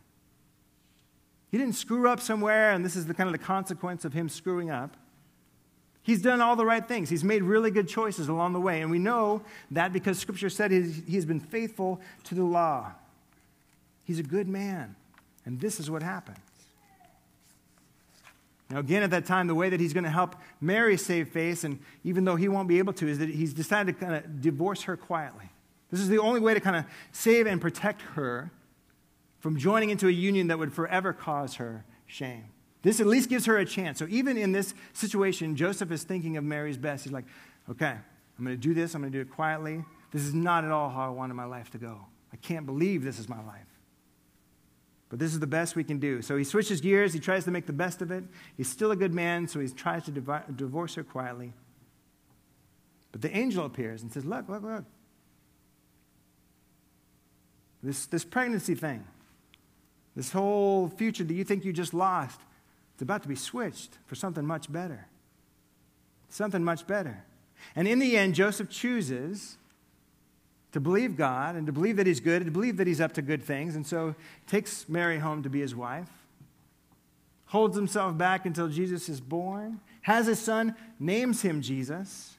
He 1.50 1.58
didn't 1.58 1.74
screw 1.74 2.08
up 2.08 2.20
somewhere, 2.20 2.70
and 2.70 2.84
this 2.84 2.94
is 2.94 3.06
the 3.06 3.14
kind 3.14 3.26
of 3.26 3.32
the 3.32 3.44
consequence 3.44 4.04
of 4.04 4.12
him 4.12 4.28
screwing 4.28 4.70
up. 4.70 4.96
He's 6.02 6.22
done 6.22 6.40
all 6.40 6.56
the 6.56 6.64
right 6.64 6.86
things. 6.86 7.10
He's 7.10 7.24
made 7.24 7.42
really 7.42 7.70
good 7.70 7.88
choices 7.88 8.28
along 8.28 8.54
the 8.54 8.60
way. 8.60 8.80
And 8.80 8.90
we 8.90 8.98
know 8.98 9.42
that 9.70 9.92
because 9.92 10.18
Scripture 10.18 10.48
said 10.48 10.70
he's 10.70 11.26
been 11.26 11.40
faithful 11.40 12.00
to 12.24 12.34
the 12.34 12.44
law. 12.44 12.92
He's 14.04 14.18
a 14.18 14.24
good 14.24 14.48
man. 14.48 14.96
And 15.44 15.60
this 15.60 15.78
is 15.78 15.90
what 15.90 16.02
happens. 16.02 16.38
Now, 18.70 18.78
again, 18.78 19.02
at 19.02 19.10
that 19.10 19.26
time, 19.26 19.48
the 19.48 19.54
way 19.54 19.68
that 19.68 19.80
he's 19.80 19.92
going 19.92 20.04
to 20.04 20.10
help 20.10 20.36
Mary 20.60 20.96
save 20.96 21.28
face, 21.28 21.64
and 21.64 21.80
even 22.04 22.24
though 22.24 22.36
he 22.36 22.48
won't 22.48 22.68
be 22.68 22.78
able 22.78 22.92
to, 22.94 23.08
is 23.08 23.18
that 23.18 23.28
he's 23.28 23.52
decided 23.52 23.98
to 23.98 24.04
kind 24.04 24.14
of 24.14 24.40
divorce 24.40 24.82
her 24.82 24.96
quietly. 24.96 25.50
This 25.90 26.00
is 26.00 26.08
the 26.08 26.18
only 26.18 26.40
way 26.40 26.54
to 26.54 26.60
kind 26.60 26.76
of 26.76 26.84
save 27.10 27.46
and 27.46 27.60
protect 27.60 28.02
her 28.02 28.52
from 29.40 29.58
joining 29.58 29.90
into 29.90 30.06
a 30.06 30.12
union 30.12 30.46
that 30.46 30.58
would 30.58 30.72
forever 30.72 31.12
cause 31.12 31.56
her 31.56 31.84
shame. 32.06 32.44
This 32.82 33.00
at 33.00 33.06
least 33.06 33.28
gives 33.28 33.46
her 33.46 33.58
a 33.58 33.64
chance. 33.64 33.98
So 33.98 34.06
even 34.08 34.38
in 34.38 34.52
this 34.52 34.74
situation, 34.92 35.54
Joseph 35.54 35.90
is 35.90 36.02
thinking 36.02 36.36
of 36.36 36.44
Mary's 36.44 36.78
best. 36.78 37.04
He's 37.04 37.12
like, 37.12 37.26
okay, 37.68 37.96
I'm 38.38 38.44
going 38.44 38.56
to 38.56 38.60
do 38.60 38.72
this, 38.72 38.94
I'm 38.94 39.02
going 39.02 39.12
to 39.12 39.18
do 39.18 39.22
it 39.22 39.30
quietly. 39.30 39.84
This 40.12 40.22
is 40.22 40.34
not 40.34 40.64
at 40.64 40.70
all 40.70 40.88
how 40.88 41.06
I 41.06 41.10
wanted 41.10 41.34
my 41.34 41.44
life 41.44 41.70
to 41.72 41.78
go. 41.78 42.06
I 42.32 42.36
can't 42.36 42.64
believe 42.64 43.04
this 43.04 43.18
is 43.18 43.28
my 43.28 43.44
life. 43.44 43.66
But 45.10 45.18
this 45.18 45.32
is 45.32 45.40
the 45.40 45.46
best 45.46 45.76
we 45.76 45.84
can 45.84 45.98
do. 45.98 46.22
So 46.22 46.36
he 46.36 46.44
switches 46.44 46.80
gears. 46.80 47.12
He 47.12 47.20
tries 47.20 47.44
to 47.44 47.50
make 47.50 47.66
the 47.66 47.72
best 47.72 48.00
of 48.00 48.10
it. 48.10 48.24
He's 48.56 48.68
still 48.68 48.92
a 48.92 48.96
good 48.96 49.12
man, 49.12 49.48
so 49.48 49.60
he 49.60 49.68
tries 49.68 50.04
to 50.04 50.12
divorce 50.12 50.94
her 50.94 51.02
quietly. 51.02 51.52
But 53.12 53.20
the 53.20 53.36
angel 53.36 53.66
appears 53.66 54.02
and 54.02 54.12
says, 54.12 54.24
Look, 54.24 54.48
look, 54.48 54.62
look. 54.62 54.84
This, 57.82 58.06
this 58.06 58.24
pregnancy 58.24 58.74
thing, 58.74 59.04
this 60.14 60.32
whole 60.32 60.88
future 60.88 61.24
that 61.24 61.34
you 61.34 61.44
think 61.44 61.64
you 61.64 61.72
just 61.72 61.94
lost, 61.94 62.40
it's 63.00 63.02
about 63.02 63.22
to 63.22 63.28
be 63.28 63.34
switched 63.34 63.96
for 64.04 64.14
something 64.14 64.44
much 64.44 64.70
better. 64.70 65.06
Something 66.28 66.62
much 66.62 66.86
better. 66.86 67.24
And 67.74 67.88
in 67.88 67.98
the 67.98 68.14
end, 68.18 68.34
Joseph 68.34 68.68
chooses 68.68 69.56
to 70.72 70.80
believe 70.80 71.16
God 71.16 71.56
and 71.56 71.64
to 71.64 71.72
believe 71.72 71.96
that 71.96 72.06
he's 72.06 72.20
good, 72.20 72.42
and 72.42 72.44
to 72.44 72.50
believe 72.50 72.76
that 72.76 72.86
he's 72.86 73.00
up 73.00 73.14
to 73.14 73.22
good 73.22 73.42
things, 73.42 73.74
and 73.74 73.86
so 73.86 74.14
takes 74.46 74.86
Mary 74.86 75.18
home 75.18 75.42
to 75.44 75.48
be 75.48 75.60
his 75.60 75.74
wife, 75.74 76.10
holds 77.46 77.74
himself 77.74 78.18
back 78.18 78.44
until 78.44 78.68
Jesus 78.68 79.08
is 79.08 79.18
born, 79.18 79.80
has 80.02 80.28
a 80.28 80.36
son, 80.36 80.74
names 80.98 81.40
him 81.40 81.62
Jesus. 81.62 82.36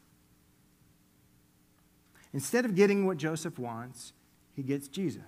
Instead 2.34 2.66
of 2.66 2.76
getting 2.76 3.08
what 3.08 3.18
Joseph 3.18 3.58
wants, 3.58 4.14
he 4.56 4.62
gets 4.62 4.88
Jesus. 4.88 5.24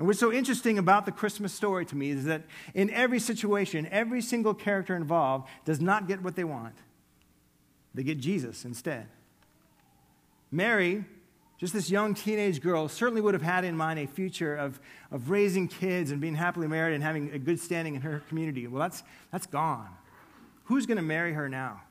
And 0.00 0.06
what's 0.06 0.18
so 0.18 0.32
interesting 0.32 0.78
about 0.78 1.04
the 1.04 1.12
Christmas 1.12 1.52
story 1.52 1.84
to 1.84 1.94
me 1.94 2.08
is 2.08 2.24
that 2.24 2.44
in 2.72 2.88
every 2.88 3.18
situation, 3.18 3.86
every 3.90 4.22
single 4.22 4.54
character 4.54 4.96
involved 4.96 5.46
does 5.66 5.78
not 5.78 6.08
get 6.08 6.22
what 6.22 6.36
they 6.36 6.44
want. 6.44 6.74
They 7.92 8.02
get 8.02 8.18
Jesus 8.18 8.64
instead. 8.64 9.08
Mary 10.50 11.04
just 11.58 11.74
this 11.74 11.90
young 11.90 12.14
teenage 12.14 12.62
girl 12.62 12.88
certainly 12.88 13.20
would 13.20 13.34
have 13.34 13.42
had 13.42 13.66
in 13.66 13.76
mind 13.76 13.98
a 13.98 14.06
future 14.06 14.56
of, 14.56 14.80
of 15.10 15.28
raising 15.28 15.68
kids 15.68 16.12
and 16.12 16.18
being 16.18 16.34
happily 16.34 16.66
married 16.66 16.94
and 16.94 17.04
having 17.04 17.30
a 17.32 17.38
good 17.38 17.60
standing 17.60 17.94
in 17.94 18.00
her 18.00 18.22
community. 18.30 18.66
Well, 18.66 18.80
that's, 18.80 19.02
that's 19.30 19.46
gone. 19.46 19.90
Who's 20.64 20.86
going 20.86 20.96
to 20.96 21.02
marry 21.02 21.34
her 21.34 21.46
now? 21.50 21.82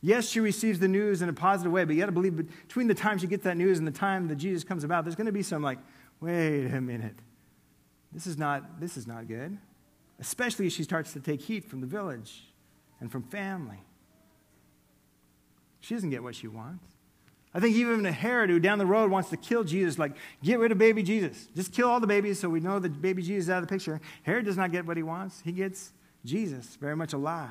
Yes, 0.00 0.26
she 0.26 0.40
receives 0.40 0.78
the 0.78 0.88
news 0.88 1.20
in 1.20 1.28
a 1.28 1.34
positive 1.34 1.70
way, 1.70 1.84
but 1.84 1.94
you 1.94 2.00
got 2.00 2.06
to 2.06 2.12
believe 2.12 2.36
between 2.66 2.86
the 2.86 2.94
time 2.94 3.18
she 3.18 3.26
gets 3.26 3.44
that 3.44 3.58
news 3.58 3.76
and 3.76 3.86
the 3.86 3.92
time 3.92 4.28
that 4.28 4.36
Jesus 4.36 4.64
comes 4.64 4.84
about, 4.84 5.04
there's 5.04 5.16
going 5.16 5.26
to 5.26 5.32
be 5.32 5.42
some 5.42 5.62
like, 5.62 5.78
wait 6.22 6.66
a 6.66 6.80
minute. 6.80 7.16
This 8.12 8.26
is 8.26 8.38
not, 8.38 8.80
this 8.80 8.96
is 8.96 9.06
not 9.06 9.26
good. 9.26 9.58
Especially 10.20 10.66
as 10.66 10.72
she 10.72 10.84
starts 10.84 11.12
to 11.14 11.20
take 11.20 11.40
heat 11.40 11.64
from 11.64 11.80
the 11.80 11.86
village 11.86 12.44
and 13.00 13.10
from 13.10 13.22
family. 13.24 13.82
She 15.80 15.94
doesn't 15.94 16.10
get 16.10 16.22
what 16.22 16.36
she 16.36 16.46
wants. 16.46 16.84
I 17.54 17.60
think 17.60 17.76
even 17.76 18.04
Herod 18.04 18.48
who 18.48 18.58
down 18.58 18.78
the 18.78 18.86
road 18.86 19.10
wants 19.10 19.28
to 19.30 19.36
kill 19.36 19.64
Jesus, 19.64 19.98
like, 19.98 20.12
get 20.42 20.58
rid 20.58 20.72
of 20.72 20.78
baby 20.78 21.02
Jesus. 21.02 21.48
Just 21.54 21.72
kill 21.72 21.88
all 21.88 22.00
the 22.00 22.06
babies 22.06 22.40
so 22.40 22.48
we 22.48 22.60
know 22.60 22.78
that 22.78 23.02
baby 23.02 23.20
Jesus 23.20 23.44
is 23.44 23.50
out 23.50 23.62
of 23.62 23.68
the 23.68 23.74
picture. 23.74 24.00
Herod 24.22 24.46
does 24.46 24.56
not 24.56 24.72
get 24.72 24.86
what 24.86 24.96
he 24.96 25.02
wants, 25.02 25.42
he 25.44 25.52
gets 25.52 25.92
Jesus 26.24 26.76
very 26.80 26.96
much 26.96 27.12
alive. 27.12 27.50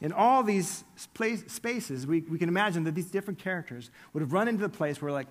In 0.00 0.12
all 0.12 0.42
these 0.42 0.84
place, 1.14 1.42
spaces, 1.46 2.06
we, 2.06 2.20
we 2.20 2.38
can 2.38 2.50
imagine 2.50 2.84
that 2.84 2.94
these 2.94 3.10
different 3.10 3.38
characters 3.38 3.90
would 4.12 4.20
have 4.20 4.32
run 4.32 4.46
into 4.46 4.60
the 4.60 4.68
place 4.68 5.00
where, 5.00 5.10
like, 5.10 5.28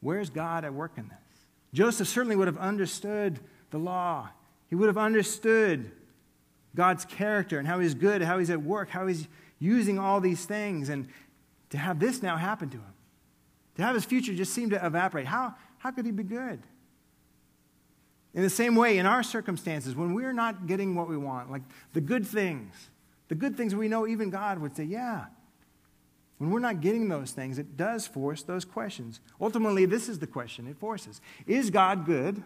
where's 0.00 0.30
God 0.30 0.64
at 0.64 0.72
work 0.72 0.92
in 0.96 1.08
this? 1.08 1.18
Joseph 1.72 2.08
certainly 2.08 2.36
would 2.36 2.46
have 2.46 2.58
understood 2.58 3.40
the 3.70 3.78
law. 3.78 4.28
He 4.68 4.74
would 4.74 4.88
have 4.88 4.98
understood 4.98 5.90
God's 6.74 7.04
character 7.04 7.58
and 7.58 7.66
how 7.66 7.78
he's 7.80 7.94
good, 7.94 8.22
how 8.22 8.38
he's 8.38 8.50
at 8.50 8.62
work, 8.62 8.90
how 8.90 9.06
he's 9.06 9.28
using 9.58 9.98
all 9.98 10.20
these 10.20 10.44
things, 10.44 10.88
and 10.88 11.08
to 11.70 11.78
have 11.78 11.98
this 11.98 12.22
now 12.22 12.36
happen 12.36 12.70
to 12.70 12.76
him, 12.76 12.94
to 13.76 13.82
have 13.82 13.94
his 13.94 14.04
future 14.04 14.34
just 14.34 14.52
seem 14.52 14.70
to 14.70 14.86
evaporate. 14.86 15.26
How, 15.26 15.54
how 15.78 15.90
could 15.90 16.06
he 16.06 16.12
be 16.12 16.22
good? 16.22 16.60
In 18.34 18.42
the 18.42 18.50
same 18.50 18.76
way, 18.76 18.98
in 18.98 19.06
our 19.06 19.22
circumstances, 19.22 19.96
when 19.96 20.14
we're 20.14 20.32
not 20.32 20.66
getting 20.66 20.94
what 20.94 21.08
we 21.08 21.16
want, 21.16 21.50
like 21.50 21.62
the 21.92 22.00
good 22.00 22.26
things, 22.26 22.90
the 23.28 23.34
good 23.34 23.56
things 23.56 23.74
we 23.74 23.88
know 23.88 24.06
even 24.06 24.30
God 24.30 24.58
would 24.60 24.76
say, 24.76 24.84
yeah. 24.84 25.26
When 26.38 26.50
we're 26.50 26.60
not 26.60 26.80
getting 26.80 27.08
those 27.08 27.32
things, 27.32 27.58
it 27.58 27.76
does 27.76 28.06
force 28.06 28.42
those 28.42 28.64
questions. 28.64 29.20
Ultimately, 29.40 29.86
this 29.86 30.08
is 30.08 30.20
the 30.20 30.26
question 30.26 30.66
it 30.68 30.76
forces 30.78 31.20
Is 31.46 31.70
God 31.70 32.06
good 32.06 32.42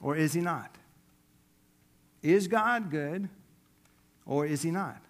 or 0.00 0.16
is 0.16 0.32
he 0.32 0.40
not? 0.40 0.74
Is 2.22 2.48
God 2.48 2.90
good 2.90 3.28
or 4.26 4.46
is 4.46 4.62
he 4.62 4.70
not? 4.70 5.00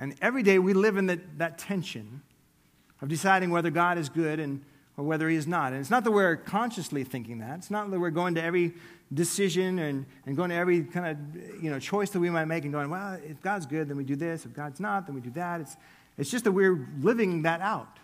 And 0.00 0.14
every 0.20 0.42
day 0.42 0.58
we 0.58 0.74
live 0.74 0.96
in 0.96 1.06
the, 1.06 1.20
that 1.38 1.58
tension 1.58 2.22
of 3.00 3.08
deciding 3.08 3.50
whether 3.50 3.70
God 3.70 3.98
is 3.98 4.08
good 4.08 4.38
and, 4.38 4.62
or 4.98 5.04
whether 5.04 5.28
he 5.28 5.36
is 5.36 5.46
not. 5.46 5.72
And 5.72 5.80
it's 5.80 5.90
not 5.90 6.02
that 6.04 6.10
we're 6.10 6.36
consciously 6.36 7.04
thinking 7.04 7.38
that. 7.38 7.58
It's 7.58 7.70
not 7.70 7.88
that 7.90 7.98
we're 7.98 8.10
going 8.10 8.34
to 8.34 8.42
every 8.42 8.74
decision 9.14 9.78
and, 9.78 10.04
and 10.26 10.36
going 10.36 10.50
to 10.50 10.56
every 10.56 10.82
kind 10.82 11.06
of 11.06 11.62
you 11.62 11.70
know, 11.70 11.78
choice 11.78 12.10
that 12.10 12.18
we 12.18 12.28
might 12.28 12.46
make 12.46 12.64
and 12.64 12.72
going, 12.72 12.90
well, 12.90 13.16
if 13.24 13.40
God's 13.40 13.64
good, 13.64 13.88
then 13.88 13.96
we 13.96 14.02
do 14.02 14.16
this. 14.16 14.44
If 14.44 14.52
God's 14.52 14.80
not, 14.80 15.06
then 15.06 15.14
we 15.14 15.20
do 15.20 15.30
that. 15.30 15.60
It's, 15.60 15.76
it's 16.18 16.30
just 16.30 16.44
that 16.44 16.52
we're 16.52 16.88
living 17.00 17.42
that 17.42 17.60
out. 17.60 17.98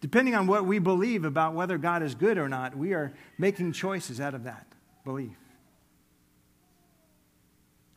Depending 0.00 0.36
on 0.36 0.46
what 0.46 0.64
we 0.64 0.78
believe 0.78 1.24
about 1.24 1.54
whether 1.54 1.76
God 1.76 2.04
is 2.04 2.14
good 2.14 2.38
or 2.38 2.48
not, 2.48 2.76
we 2.76 2.94
are 2.94 3.12
making 3.36 3.72
choices 3.72 4.20
out 4.20 4.34
of 4.34 4.44
that 4.44 4.66
belief. 5.04 5.36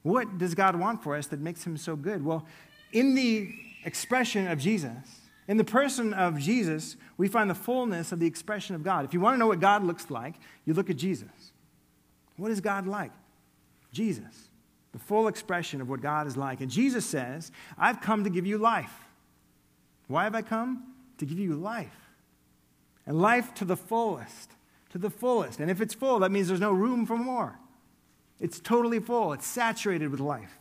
What 0.01 0.39
does 0.39 0.55
God 0.55 0.75
want 0.75 1.03
for 1.03 1.15
us 1.15 1.27
that 1.27 1.41
makes 1.41 1.63
him 1.63 1.77
so 1.77 1.95
good? 1.95 2.25
Well, 2.25 2.47
in 2.91 3.13
the 3.13 3.53
expression 3.83 4.47
of 4.47 4.57
Jesus, 4.57 5.26
in 5.47 5.57
the 5.57 5.63
person 5.63 6.13
of 6.13 6.37
Jesus, 6.37 6.97
we 7.17 7.27
find 7.27 7.49
the 7.49 7.55
fullness 7.55 8.11
of 8.11 8.19
the 8.19 8.27
expression 8.27 8.75
of 8.75 8.83
God. 8.83 9.05
If 9.05 9.13
you 9.13 9.21
want 9.21 9.35
to 9.35 9.37
know 9.37 9.47
what 9.47 9.59
God 9.59 9.83
looks 9.83 10.11
like, 10.11 10.35
you 10.65 10.73
look 10.73 10.89
at 10.89 10.97
Jesus. 10.97 11.51
What 12.35 12.51
is 12.51 12.59
God 12.59 12.85
like? 12.85 13.11
Jesus, 13.91 14.49
the 14.91 14.99
full 14.99 15.27
expression 15.27 15.81
of 15.81 15.89
what 15.89 16.01
God 16.01 16.27
is 16.27 16.35
like. 16.35 16.61
And 16.61 16.69
Jesus 16.69 17.05
says, 17.05 17.51
I've 17.77 18.01
come 18.01 18.25
to 18.25 18.29
give 18.29 18.45
you 18.45 18.57
life. 18.57 18.93
Why 20.07 20.25
have 20.25 20.35
I 20.35 20.41
come? 20.41 20.93
To 21.19 21.25
give 21.25 21.39
you 21.39 21.55
life. 21.55 22.11
And 23.05 23.19
life 23.19 23.53
to 23.55 23.65
the 23.65 23.77
fullest. 23.77 24.51
To 24.91 24.97
the 24.97 25.09
fullest. 25.09 25.59
And 25.59 25.71
if 25.71 25.81
it's 25.81 25.93
full, 25.93 26.19
that 26.19 26.31
means 26.31 26.49
there's 26.49 26.59
no 26.59 26.73
room 26.73 27.05
for 27.05 27.17
more. 27.17 27.57
It's 28.39 28.59
totally 28.59 28.99
full, 28.99 29.33
it's 29.33 29.47
saturated 29.47 30.09
with 30.09 30.19
life. 30.19 30.59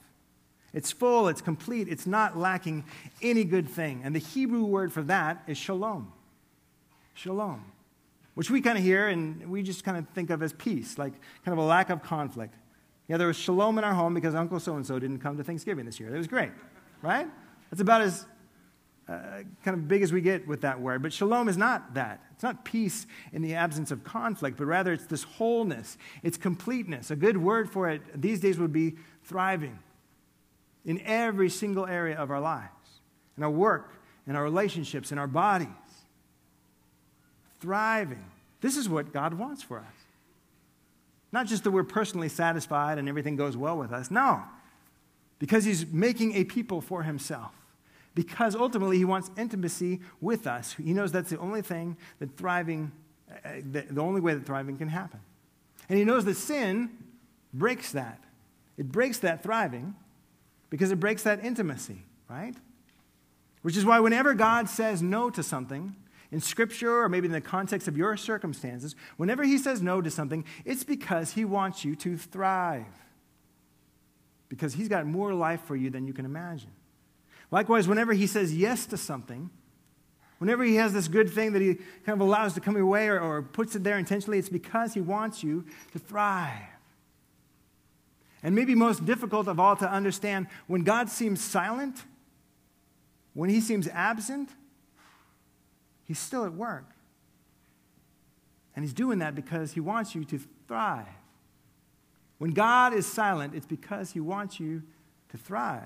It's 0.76 0.92
full, 0.92 1.28
it's 1.28 1.40
complete, 1.40 1.88
it's 1.88 2.06
not 2.06 2.36
lacking 2.36 2.84
any 3.22 3.44
good 3.44 3.66
thing. 3.66 4.02
And 4.04 4.14
the 4.14 4.18
Hebrew 4.18 4.62
word 4.62 4.92
for 4.92 5.00
that 5.04 5.42
is 5.46 5.56
shalom. 5.56 6.12
Shalom. 7.14 7.64
Which 8.34 8.50
we 8.50 8.60
kind 8.60 8.76
of 8.76 8.84
hear 8.84 9.08
and 9.08 9.50
we 9.50 9.62
just 9.62 9.84
kind 9.84 9.96
of 9.96 10.06
think 10.10 10.28
of 10.28 10.42
as 10.42 10.52
peace, 10.52 10.98
like 10.98 11.14
kind 11.46 11.58
of 11.58 11.64
a 11.64 11.66
lack 11.66 11.88
of 11.88 12.02
conflict. 12.02 12.54
Yeah, 13.08 13.16
there 13.16 13.26
was 13.26 13.38
shalom 13.38 13.78
in 13.78 13.84
our 13.84 13.94
home 13.94 14.12
because 14.12 14.34
Uncle 14.34 14.60
so 14.60 14.76
and 14.76 14.86
so 14.86 14.98
didn't 14.98 15.20
come 15.20 15.38
to 15.38 15.42
Thanksgiving 15.42 15.86
this 15.86 15.98
year. 15.98 16.14
It 16.14 16.18
was 16.18 16.26
great, 16.26 16.52
right? 17.00 17.26
That's 17.70 17.80
about 17.80 18.02
as 18.02 18.26
uh, 19.08 19.44
kind 19.64 19.78
of 19.78 19.88
big 19.88 20.02
as 20.02 20.12
we 20.12 20.20
get 20.20 20.46
with 20.46 20.60
that 20.60 20.78
word. 20.78 21.02
But 21.02 21.10
shalom 21.14 21.48
is 21.48 21.56
not 21.56 21.94
that. 21.94 22.22
It's 22.34 22.42
not 22.42 22.66
peace 22.66 23.06
in 23.32 23.40
the 23.40 23.54
absence 23.54 23.92
of 23.92 24.04
conflict, 24.04 24.58
but 24.58 24.66
rather 24.66 24.92
it's 24.92 25.06
this 25.06 25.22
wholeness, 25.22 25.96
it's 26.22 26.36
completeness. 26.36 27.10
A 27.10 27.16
good 27.16 27.38
word 27.38 27.70
for 27.70 27.88
it 27.88 28.02
these 28.14 28.40
days 28.40 28.58
would 28.58 28.74
be 28.74 28.96
thriving 29.24 29.78
in 30.86 31.02
every 31.04 31.50
single 31.50 31.84
area 31.86 32.16
of 32.16 32.30
our 32.30 32.40
lives, 32.40 32.70
in 33.36 33.42
our 33.42 33.50
work, 33.50 33.92
in 34.26 34.34
our 34.34 34.42
relationships, 34.42 35.12
in 35.12 35.18
our 35.18 35.26
bodies. 35.26 35.68
Thriving. 37.60 38.24
This 38.62 38.76
is 38.76 38.88
what 38.88 39.12
God 39.12 39.34
wants 39.34 39.62
for 39.62 39.78
us. 39.78 39.84
Not 41.32 41.46
just 41.46 41.64
that 41.64 41.72
we're 41.72 41.84
personally 41.84 42.30
satisfied 42.30 42.96
and 42.96 43.08
everything 43.08 43.36
goes 43.36 43.56
well 43.56 43.76
with 43.76 43.92
us. 43.92 44.10
No, 44.10 44.42
because 45.38 45.64
He's 45.64 45.84
making 45.86 46.34
a 46.36 46.44
people 46.44 46.80
for 46.80 47.02
Himself 47.02 47.52
because 48.16 48.56
ultimately 48.56 48.96
he 48.96 49.04
wants 49.04 49.30
intimacy 49.36 50.00
with 50.22 50.46
us. 50.46 50.72
He 50.72 50.94
knows 50.94 51.12
that's 51.12 51.30
the 51.30 51.38
only 51.38 51.60
thing 51.60 51.98
that 52.18 52.34
thriving, 52.36 52.90
uh, 53.30 53.50
the, 53.70 53.82
the 53.90 54.00
only 54.00 54.22
way 54.22 54.32
that 54.32 54.46
thriving 54.46 54.78
can 54.78 54.88
happen. 54.88 55.20
And 55.90 55.98
he 55.98 56.04
knows 56.04 56.24
that 56.24 56.36
sin 56.36 56.90
breaks 57.52 57.92
that. 57.92 58.24
It 58.78 58.90
breaks 58.90 59.18
that 59.18 59.42
thriving 59.42 59.94
because 60.70 60.90
it 60.90 61.00
breaks 61.00 61.22
that 61.22 61.44
intimacy, 61.44 62.02
right? 62.28 62.54
Which 63.62 63.76
is 63.76 63.84
why 63.84 64.00
whenever 64.00 64.34
God 64.34 64.68
says 64.68 65.02
no 65.02 65.30
to 65.30 65.42
something, 65.42 65.94
in 66.32 66.40
scripture 66.40 67.02
or 67.02 67.08
maybe 67.08 67.26
in 67.26 67.32
the 67.32 67.40
context 67.40 67.88
of 67.88 67.96
your 67.96 68.16
circumstances, 68.16 68.94
whenever 69.16 69.44
he 69.44 69.58
says 69.58 69.80
no 69.80 70.00
to 70.00 70.10
something, 70.10 70.44
it's 70.64 70.84
because 70.84 71.32
he 71.32 71.44
wants 71.44 71.84
you 71.84 71.94
to 71.96 72.16
thrive. 72.16 72.84
Because 74.48 74.74
he's 74.74 74.88
got 74.88 75.06
more 75.06 75.34
life 75.34 75.62
for 75.62 75.76
you 75.76 75.90
than 75.90 76.06
you 76.06 76.12
can 76.12 76.24
imagine. 76.24 76.70
Likewise, 77.50 77.86
whenever 77.86 78.12
he 78.12 78.26
says 78.26 78.54
yes 78.54 78.86
to 78.86 78.96
something, 78.96 79.50
whenever 80.38 80.64
he 80.64 80.76
has 80.76 80.92
this 80.92 81.08
good 81.08 81.30
thing 81.30 81.52
that 81.52 81.62
he 81.62 81.74
kind 82.04 82.20
of 82.20 82.20
allows 82.20 82.54
to 82.54 82.60
come 82.60 82.76
your 82.76 82.86
way 82.86 83.08
or, 83.08 83.20
or 83.20 83.42
puts 83.42 83.76
it 83.76 83.84
there 83.84 83.98
intentionally, 83.98 84.38
it's 84.38 84.48
because 84.48 84.94
he 84.94 85.00
wants 85.00 85.42
you 85.42 85.64
to 85.92 85.98
thrive. 85.98 86.75
And 88.42 88.54
maybe 88.54 88.74
most 88.74 89.04
difficult 89.04 89.48
of 89.48 89.58
all 89.58 89.76
to 89.76 89.90
understand, 89.90 90.46
when 90.66 90.82
God 90.82 91.08
seems 91.08 91.40
silent, 91.40 92.04
when 93.34 93.50
he 93.50 93.60
seems 93.60 93.88
absent, 93.88 94.50
he's 96.04 96.18
still 96.18 96.44
at 96.44 96.52
work. 96.52 96.90
And 98.74 98.84
he's 98.84 98.92
doing 98.92 99.20
that 99.20 99.34
because 99.34 99.72
he 99.72 99.80
wants 99.80 100.14
you 100.14 100.24
to 100.24 100.40
thrive. 100.68 101.06
When 102.38 102.50
God 102.50 102.92
is 102.92 103.06
silent, 103.06 103.54
it's 103.54 103.66
because 103.66 104.10
he 104.10 104.20
wants 104.20 104.60
you 104.60 104.82
to 105.30 105.38
thrive. 105.38 105.82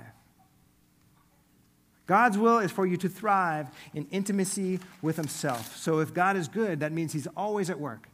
God's 2.07 2.37
will 2.37 2.59
is 2.59 2.73
for 2.73 2.87
you 2.87 2.97
to 2.97 3.09
thrive 3.09 3.69
in 3.95 4.09
intimacy 4.11 4.81
with 5.01 5.15
himself. 5.15 5.77
So 5.77 6.01
if 6.01 6.13
God 6.13 6.37
is 6.37 6.49
good, 6.49 6.81
that 6.81 6.91
means 6.91 7.13
he's 7.13 7.29
always 7.37 7.71
at 7.71 7.79
work. 7.79 8.09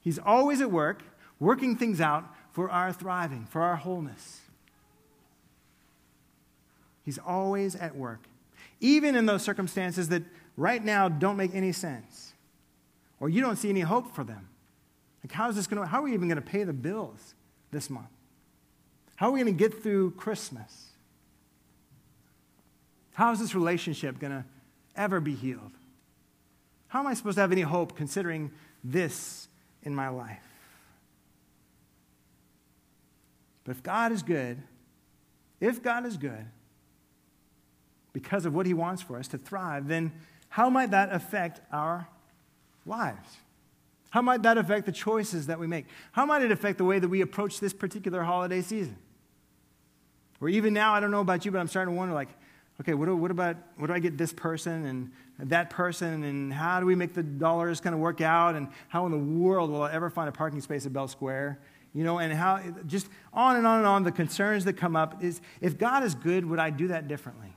He's 0.00 0.20
always 0.20 0.60
at 0.60 0.70
work, 0.70 1.02
working 1.40 1.76
things 1.76 2.00
out 2.00 2.32
for 2.52 2.70
our 2.70 2.92
thriving, 2.92 3.46
for 3.46 3.62
our 3.62 3.76
wholeness. 3.76 4.40
He's 7.04 7.18
always 7.18 7.74
at 7.74 7.96
work, 7.96 8.20
even 8.80 9.14
in 9.16 9.26
those 9.26 9.42
circumstances 9.42 10.08
that 10.08 10.22
right 10.56 10.84
now 10.84 11.08
don't 11.08 11.36
make 11.36 11.54
any 11.54 11.72
sense, 11.72 12.32
or 13.20 13.28
you 13.28 13.40
don't 13.40 13.56
see 13.56 13.70
any 13.70 13.80
hope 13.80 14.14
for 14.14 14.24
them. 14.24 14.48
Like, 15.24 15.32
how 15.32 15.48
is 15.48 15.56
this 15.56 15.66
going 15.66 15.82
to, 15.82 15.88
how 15.88 16.00
are 16.00 16.02
we 16.02 16.14
even 16.14 16.28
going 16.28 16.36
to 16.36 16.42
pay 16.42 16.64
the 16.64 16.72
bills 16.72 17.34
this 17.70 17.88
month? 17.90 18.08
How 19.16 19.28
are 19.28 19.32
we 19.32 19.40
going 19.40 19.56
to 19.56 19.58
get 19.58 19.82
through 19.82 20.12
Christmas? 20.12 20.86
How 23.14 23.32
is 23.32 23.40
this 23.40 23.54
relationship 23.54 24.18
going 24.18 24.32
to 24.32 24.44
ever 24.94 25.20
be 25.20 25.34
healed? 25.34 25.72
How 26.88 27.00
am 27.00 27.06
I 27.06 27.14
supposed 27.14 27.36
to 27.36 27.40
have 27.40 27.52
any 27.52 27.62
hope 27.62 27.96
considering 27.96 28.50
this 28.84 29.48
in 29.82 29.94
my 29.94 30.08
life? 30.08 30.47
But 33.68 33.76
if 33.76 33.82
God 33.82 34.12
is 34.12 34.22
good, 34.22 34.62
if 35.60 35.82
God 35.82 36.06
is 36.06 36.16
good, 36.16 36.46
because 38.14 38.46
of 38.46 38.54
what 38.54 38.64
he 38.64 38.72
wants 38.72 39.02
for 39.02 39.18
us 39.18 39.28
to 39.28 39.36
thrive, 39.36 39.88
then 39.88 40.10
how 40.48 40.70
might 40.70 40.92
that 40.92 41.12
affect 41.12 41.60
our 41.70 42.08
lives? 42.86 43.28
How 44.08 44.22
might 44.22 44.40
that 44.44 44.56
affect 44.56 44.86
the 44.86 44.92
choices 44.92 45.48
that 45.48 45.58
we 45.58 45.66
make? 45.66 45.84
How 46.12 46.24
might 46.24 46.40
it 46.40 46.50
affect 46.50 46.78
the 46.78 46.84
way 46.84 46.98
that 46.98 47.10
we 47.10 47.20
approach 47.20 47.60
this 47.60 47.74
particular 47.74 48.22
holiday 48.22 48.62
season? 48.62 48.96
Or 50.40 50.48
even 50.48 50.72
now, 50.72 50.94
I 50.94 51.00
don't 51.00 51.10
know 51.10 51.20
about 51.20 51.44
you, 51.44 51.50
but 51.50 51.58
I'm 51.58 51.68
starting 51.68 51.92
to 51.92 51.98
wonder 51.98 52.14
like, 52.14 52.30
okay, 52.80 52.94
what 52.94 53.04
do, 53.04 53.16
what 53.16 53.30
about, 53.30 53.56
what 53.76 53.88
do 53.88 53.92
I 53.92 53.98
get 53.98 54.16
this 54.16 54.32
person 54.32 54.86
and 54.86 55.50
that 55.50 55.68
person, 55.68 56.24
and 56.24 56.54
how 56.54 56.80
do 56.80 56.86
we 56.86 56.94
make 56.94 57.12
the 57.12 57.22
dollars 57.22 57.82
kind 57.82 57.94
of 57.94 58.00
work 58.00 58.22
out, 58.22 58.54
and 58.54 58.68
how 58.88 59.04
in 59.04 59.12
the 59.12 59.18
world 59.18 59.70
will 59.70 59.82
I 59.82 59.92
ever 59.92 60.08
find 60.08 60.26
a 60.26 60.32
parking 60.32 60.62
space 60.62 60.86
at 60.86 60.94
Bell 60.94 61.06
Square? 61.06 61.58
You 61.94 62.04
know, 62.04 62.18
and 62.18 62.32
how 62.32 62.60
just 62.86 63.08
on 63.32 63.56
and 63.56 63.66
on 63.66 63.78
and 63.78 63.86
on 63.86 64.04
the 64.04 64.12
concerns 64.12 64.64
that 64.64 64.74
come 64.74 64.94
up 64.94 65.22
is 65.22 65.40
if 65.60 65.78
God 65.78 66.04
is 66.04 66.14
good, 66.14 66.44
would 66.46 66.58
I 66.58 66.70
do 66.70 66.88
that 66.88 67.08
differently? 67.08 67.54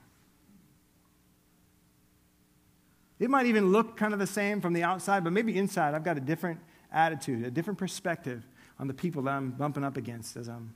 It 3.18 3.30
might 3.30 3.46
even 3.46 3.70
look 3.70 3.96
kind 3.96 4.12
of 4.12 4.18
the 4.18 4.26
same 4.26 4.60
from 4.60 4.72
the 4.72 4.82
outside, 4.82 5.22
but 5.22 5.32
maybe 5.32 5.56
inside 5.56 5.94
I've 5.94 6.02
got 6.02 6.16
a 6.16 6.20
different 6.20 6.60
attitude, 6.90 7.44
a 7.44 7.50
different 7.50 7.78
perspective 7.78 8.44
on 8.80 8.88
the 8.88 8.94
people 8.94 9.22
that 9.22 9.30
I'm 9.30 9.52
bumping 9.52 9.84
up 9.84 9.96
against 9.96 10.36
as 10.36 10.48
I'm 10.48 10.74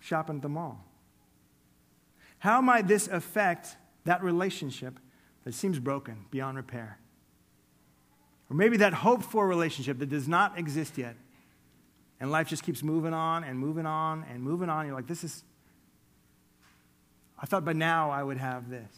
shopping 0.00 0.36
at 0.36 0.42
the 0.42 0.48
mall. 0.48 0.84
How 2.38 2.60
might 2.60 2.88
this 2.88 3.08
affect 3.08 3.76
that 4.04 4.22
relationship 4.22 4.98
that 5.44 5.54
seems 5.54 5.78
broken 5.78 6.26
beyond 6.30 6.56
repair? 6.56 6.98
Or 8.50 8.56
maybe 8.56 8.76
that 8.78 8.92
hoped 8.92 9.24
for 9.24 9.46
relationship 9.46 9.98
that 9.98 10.08
does 10.08 10.26
not 10.28 10.58
exist 10.58 10.98
yet 10.98 11.16
and 12.20 12.30
life 12.30 12.48
just 12.48 12.62
keeps 12.62 12.82
moving 12.82 13.12
on 13.12 13.44
and 13.44 13.58
moving 13.58 13.86
on 13.86 14.24
and 14.30 14.42
moving 14.42 14.68
on. 14.68 14.86
You're 14.86 14.94
like, 14.94 15.06
this 15.06 15.24
is, 15.24 15.44
I 17.38 17.46
thought 17.46 17.64
by 17.64 17.72
now 17.72 18.10
I 18.10 18.22
would 18.22 18.38
have 18.38 18.70
this. 18.70 18.90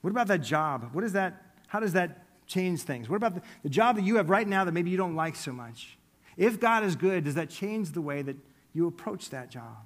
What 0.00 0.10
about 0.10 0.26
that 0.28 0.42
job? 0.42 0.90
What 0.92 1.04
is 1.04 1.12
that, 1.12 1.40
how 1.68 1.80
does 1.80 1.92
that 1.92 2.24
change 2.46 2.82
things? 2.82 3.08
What 3.08 3.16
about 3.16 3.36
the, 3.36 3.42
the 3.62 3.68
job 3.68 3.96
that 3.96 4.02
you 4.02 4.16
have 4.16 4.28
right 4.28 4.46
now 4.46 4.64
that 4.64 4.72
maybe 4.72 4.90
you 4.90 4.96
don't 4.96 5.14
like 5.14 5.36
so 5.36 5.52
much? 5.52 5.96
If 6.36 6.60
God 6.60 6.84
is 6.84 6.96
good, 6.96 7.24
does 7.24 7.36
that 7.36 7.48
change 7.48 7.92
the 7.92 8.00
way 8.00 8.22
that 8.22 8.36
you 8.72 8.86
approach 8.86 9.30
that 9.30 9.50
job? 9.50 9.78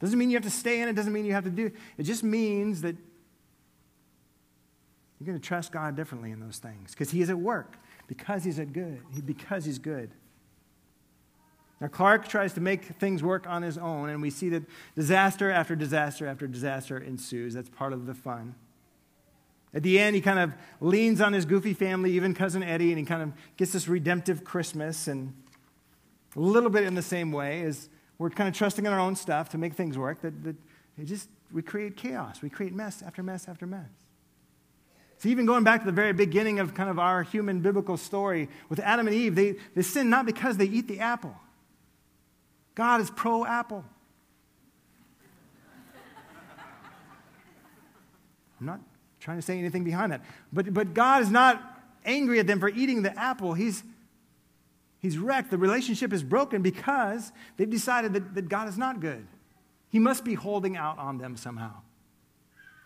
Doesn't 0.00 0.18
mean 0.18 0.30
you 0.30 0.36
have 0.36 0.44
to 0.44 0.50
stay 0.50 0.80
in 0.80 0.88
it, 0.88 0.94
doesn't 0.94 1.12
mean 1.12 1.24
you 1.24 1.32
have 1.32 1.44
to 1.44 1.50
do 1.50 1.70
it. 1.96 2.02
just 2.02 2.24
means 2.24 2.82
that 2.82 2.96
you're 5.18 5.26
going 5.26 5.38
to 5.38 5.46
trust 5.46 5.70
God 5.70 5.94
differently 5.94 6.32
in 6.32 6.40
those 6.40 6.58
things 6.58 6.90
because 6.90 7.12
He 7.12 7.22
is 7.22 7.30
at 7.30 7.38
work, 7.38 7.76
because 8.08 8.42
He's 8.42 8.58
at 8.58 8.72
good, 8.72 9.00
because 9.24 9.64
He's 9.64 9.78
good. 9.78 10.10
Now, 11.82 11.88
Clark 11.88 12.28
tries 12.28 12.52
to 12.52 12.60
make 12.60 12.84
things 12.84 13.24
work 13.24 13.44
on 13.48 13.62
his 13.62 13.76
own, 13.76 14.08
and 14.08 14.22
we 14.22 14.30
see 14.30 14.48
that 14.50 14.62
disaster 14.94 15.50
after 15.50 15.74
disaster 15.74 16.28
after 16.28 16.46
disaster 16.46 16.96
ensues. 16.96 17.54
That's 17.54 17.68
part 17.68 17.92
of 17.92 18.06
the 18.06 18.14
fun. 18.14 18.54
At 19.74 19.82
the 19.82 19.98
end, 19.98 20.14
he 20.14 20.22
kind 20.22 20.38
of 20.38 20.52
leans 20.80 21.20
on 21.20 21.32
his 21.32 21.44
goofy 21.44 21.74
family, 21.74 22.12
even 22.12 22.34
Cousin 22.34 22.62
Eddie, 22.62 22.90
and 22.90 23.00
he 23.00 23.04
kind 23.04 23.20
of 23.20 23.32
gets 23.56 23.72
this 23.72 23.88
redemptive 23.88 24.44
Christmas. 24.44 25.08
And 25.08 25.34
a 26.36 26.40
little 26.40 26.70
bit 26.70 26.84
in 26.84 26.94
the 26.94 27.02
same 27.02 27.32
way 27.32 27.64
as 27.64 27.88
we're 28.16 28.30
kind 28.30 28.48
of 28.48 28.54
trusting 28.54 28.86
in 28.86 28.92
our 28.92 29.00
own 29.00 29.16
stuff 29.16 29.48
to 29.48 29.58
make 29.58 29.74
things 29.74 29.98
work, 29.98 30.20
that, 30.20 30.44
that 30.44 30.54
it 30.96 31.06
just, 31.06 31.28
we 31.52 31.62
create 31.62 31.96
chaos. 31.96 32.42
We 32.42 32.48
create 32.48 32.72
mess 32.72 33.02
after 33.02 33.24
mess 33.24 33.48
after 33.48 33.66
mess. 33.66 33.90
So, 35.18 35.28
even 35.28 35.46
going 35.46 35.64
back 35.64 35.80
to 35.80 35.86
the 35.86 35.90
very 35.90 36.12
beginning 36.12 36.60
of 36.60 36.74
kind 36.74 36.88
of 36.88 37.00
our 37.00 37.24
human 37.24 37.58
biblical 37.58 37.96
story 37.96 38.48
with 38.68 38.78
Adam 38.78 39.08
and 39.08 39.16
Eve, 39.16 39.34
they, 39.34 39.56
they 39.74 39.82
sin 39.82 40.08
not 40.08 40.26
because 40.26 40.58
they 40.58 40.66
eat 40.66 40.86
the 40.86 41.00
apple. 41.00 41.34
God 42.74 43.00
is 43.00 43.10
pro 43.10 43.44
Apple. 43.44 43.84
I'm 48.60 48.66
not 48.66 48.80
trying 49.18 49.38
to 49.38 49.42
say 49.42 49.58
anything 49.58 49.82
behind 49.82 50.12
that. 50.12 50.22
But, 50.52 50.72
but 50.72 50.94
God 50.94 51.22
is 51.22 51.30
not 51.30 51.60
angry 52.04 52.38
at 52.38 52.46
them 52.46 52.60
for 52.60 52.68
eating 52.68 53.02
the 53.02 53.16
apple. 53.18 53.54
He's, 53.54 53.82
he's 55.00 55.18
wrecked. 55.18 55.50
The 55.50 55.58
relationship 55.58 56.12
is 56.12 56.22
broken 56.22 56.62
because 56.62 57.32
they've 57.56 57.68
decided 57.68 58.12
that, 58.12 58.34
that 58.34 58.48
God 58.48 58.68
is 58.68 58.78
not 58.78 59.00
good. 59.00 59.26
He 59.90 59.98
must 59.98 60.24
be 60.24 60.34
holding 60.34 60.76
out 60.76 60.98
on 60.98 61.18
them 61.18 61.36
somehow. 61.36 61.72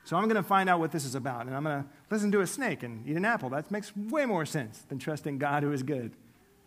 So 0.04 0.16
I'm 0.16 0.24
going 0.24 0.36
to 0.36 0.42
find 0.42 0.68
out 0.68 0.78
what 0.78 0.92
this 0.92 1.04
is 1.04 1.14
about, 1.14 1.46
and 1.46 1.54
I'm 1.54 1.64
going 1.64 1.82
to 1.82 1.88
listen 2.10 2.30
to 2.32 2.40
a 2.40 2.46
snake 2.46 2.82
and 2.82 3.06
eat 3.06 3.16
an 3.16 3.24
apple. 3.24 3.50
That 3.50 3.70
makes 3.70 3.94
way 3.96 4.24
more 4.24 4.46
sense 4.46 4.78
than 4.88 4.98
trusting 4.98 5.38
God 5.38 5.62
who 5.62 5.72
is 5.72 5.82
good. 5.82 6.12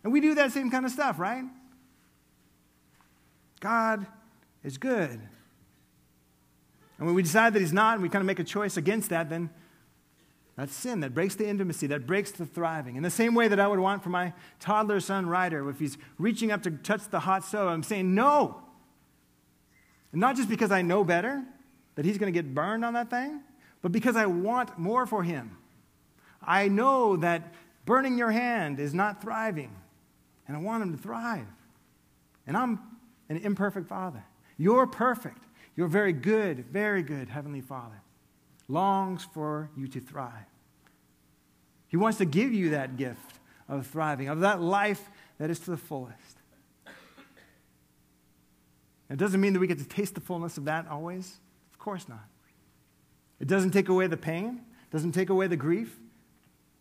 And 0.04 0.12
we 0.12 0.20
do 0.20 0.36
that 0.36 0.52
same 0.52 0.70
kind 0.70 0.86
of 0.86 0.92
stuff, 0.92 1.20
right? 1.20 1.46
God 3.60 4.06
is 4.64 4.78
good. 4.78 5.20
And 6.98 7.06
when 7.08 7.16
we 7.16 7.24
decide 7.24 7.54
that 7.54 7.60
He's 7.60 7.74
not, 7.74 7.96
and 7.96 8.04
we 8.04 8.10
kind 8.10 8.22
of 8.22 8.26
make 8.26 8.40
a 8.40 8.44
choice 8.44 8.78
against 8.78 9.10
that, 9.10 9.30
then 9.30 9.50
that's 10.60 10.76
sin. 10.76 11.00
That 11.00 11.14
breaks 11.14 11.36
the 11.36 11.48
intimacy, 11.48 11.88
that 11.88 12.06
breaks 12.06 12.32
the 12.32 12.46
thriving. 12.46 12.98
In 12.98 13.04
the 13.04 13.10
same 13.10 13.34
way 13.34 13.48
that 13.48 13.60
I 13.60 13.68
would 13.68 13.80
want 13.80 14.04
for 14.04 14.10
my 14.10 14.34
toddler 14.60 15.00
son, 15.00 15.28
Ryder, 15.28 15.70
if 15.70 15.80
he's 15.80 15.98
reaching 16.18 16.52
up 16.52 16.64
to 16.64 16.72
touch 16.72 17.10
the 17.10 17.22
hot 17.22 17.46
stove, 17.46 17.70
I'm 17.70 17.84
saying 17.84 18.14
no. 18.14 18.62
And 20.12 20.20
not 20.20 20.36
just 20.36 20.50
because 20.50 20.72
I 20.72 20.82
know 20.82 21.06
better 21.06 21.44
that 21.96 22.04
he's 22.04 22.18
going 22.18 22.32
to 22.32 22.38
get 22.38 22.54
burned 22.54 22.84
on 22.84 22.94
that 22.94 23.10
thing, 23.10 23.42
but 23.82 23.94
because 23.94 24.18
I 24.18 24.26
want 24.26 24.78
more 24.78 25.06
for 25.06 25.24
him. 25.24 25.58
I 26.42 26.68
know 26.68 27.16
that 27.18 27.54
burning 27.86 28.18
your 28.18 28.32
hand 28.32 28.80
is 28.80 28.94
not 28.94 29.22
thriving, 29.22 29.72
and 30.48 30.58
I 30.58 30.60
want 30.60 30.84
him 30.84 30.96
to 30.96 31.02
thrive. 31.02 31.48
And 32.46 32.58
I'm 32.58 32.80
an 33.30 33.38
imperfect 33.38 33.88
father. 33.88 34.24
You're 34.58 34.88
perfect. 34.88 35.44
You're 35.76 35.88
very 35.88 36.12
good, 36.12 36.66
very 36.66 37.04
good 37.04 37.30
Heavenly 37.30 37.62
Father. 37.62 38.02
Longs 38.68 39.26
for 39.34 39.70
you 39.78 39.88
to 39.88 40.00
thrive. 40.02 40.46
He 41.88 41.98
wants 41.98 42.18
to 42.18 42.26
give 42.26 42.54
you 42.54 42.72
that 42.72 42.98
gift 42.98 43.40
of 43.68 43.88
thriving, 43.88 44.28
of 44.28 44.42
that 44.42 44.62
life 44.62 45.10
that 45.38 45.50
is 45.50 45.60
to 45.62 45.72
the 45.72 45.78
fullest. 45.78 46.38
It 49.10 49.18
doesn't 49.18 49.42
mean 49.42 49.54
that 49.54 49.60
we 49.60 49.68
get 49.68 49.80
to 49.80 49.88
taste 49.88 50.16
the 50.16 50.22
fullness 50.22 50.58
of 50.58 50.66
that 50.66 50.88
always. 50.88 51.40
Of 51.72 51.80
course 51.80 52.08
not. 52.08 52.28
It 53.40 53.48
doesn't 53.48 53.72
take 53.72 53.90
away 53.90 54.08
the 54.08 54.18
pain, 54.18 54.62
doesn't 54.92 55.14
take 55.14 55.30
away 55.30 55.48
the 55.48 55.58
grief, 55.58 55.98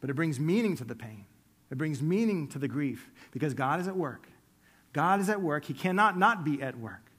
but 0.00 0.10
it 0.10 0.14
brings 0.14 0.38
meaning 0.38 0.76
to 0.76 0.84
the 0.84 0.94
pain. 0.94 1.24
It 1.70 1.78
brings 1.78 2.02
meaning 2.02 2.48
to 2.48 2.58
the 2.58 2.68
grief 2.68 3.10
because 3.30 3.54
God 3.54 3.80
is 3.80 3.88
at 3.88 3.96
work 3.96 4.26
God 4.98 5.20
is 5.20 5.28
at 5.28 5.40
work. 5.40 5.64
He 5.64 5.74
cannot 5.74 6.18
not 6.18 6.42
be 6.42 6.60
at 6.60 6.76
work. 6.76 7.12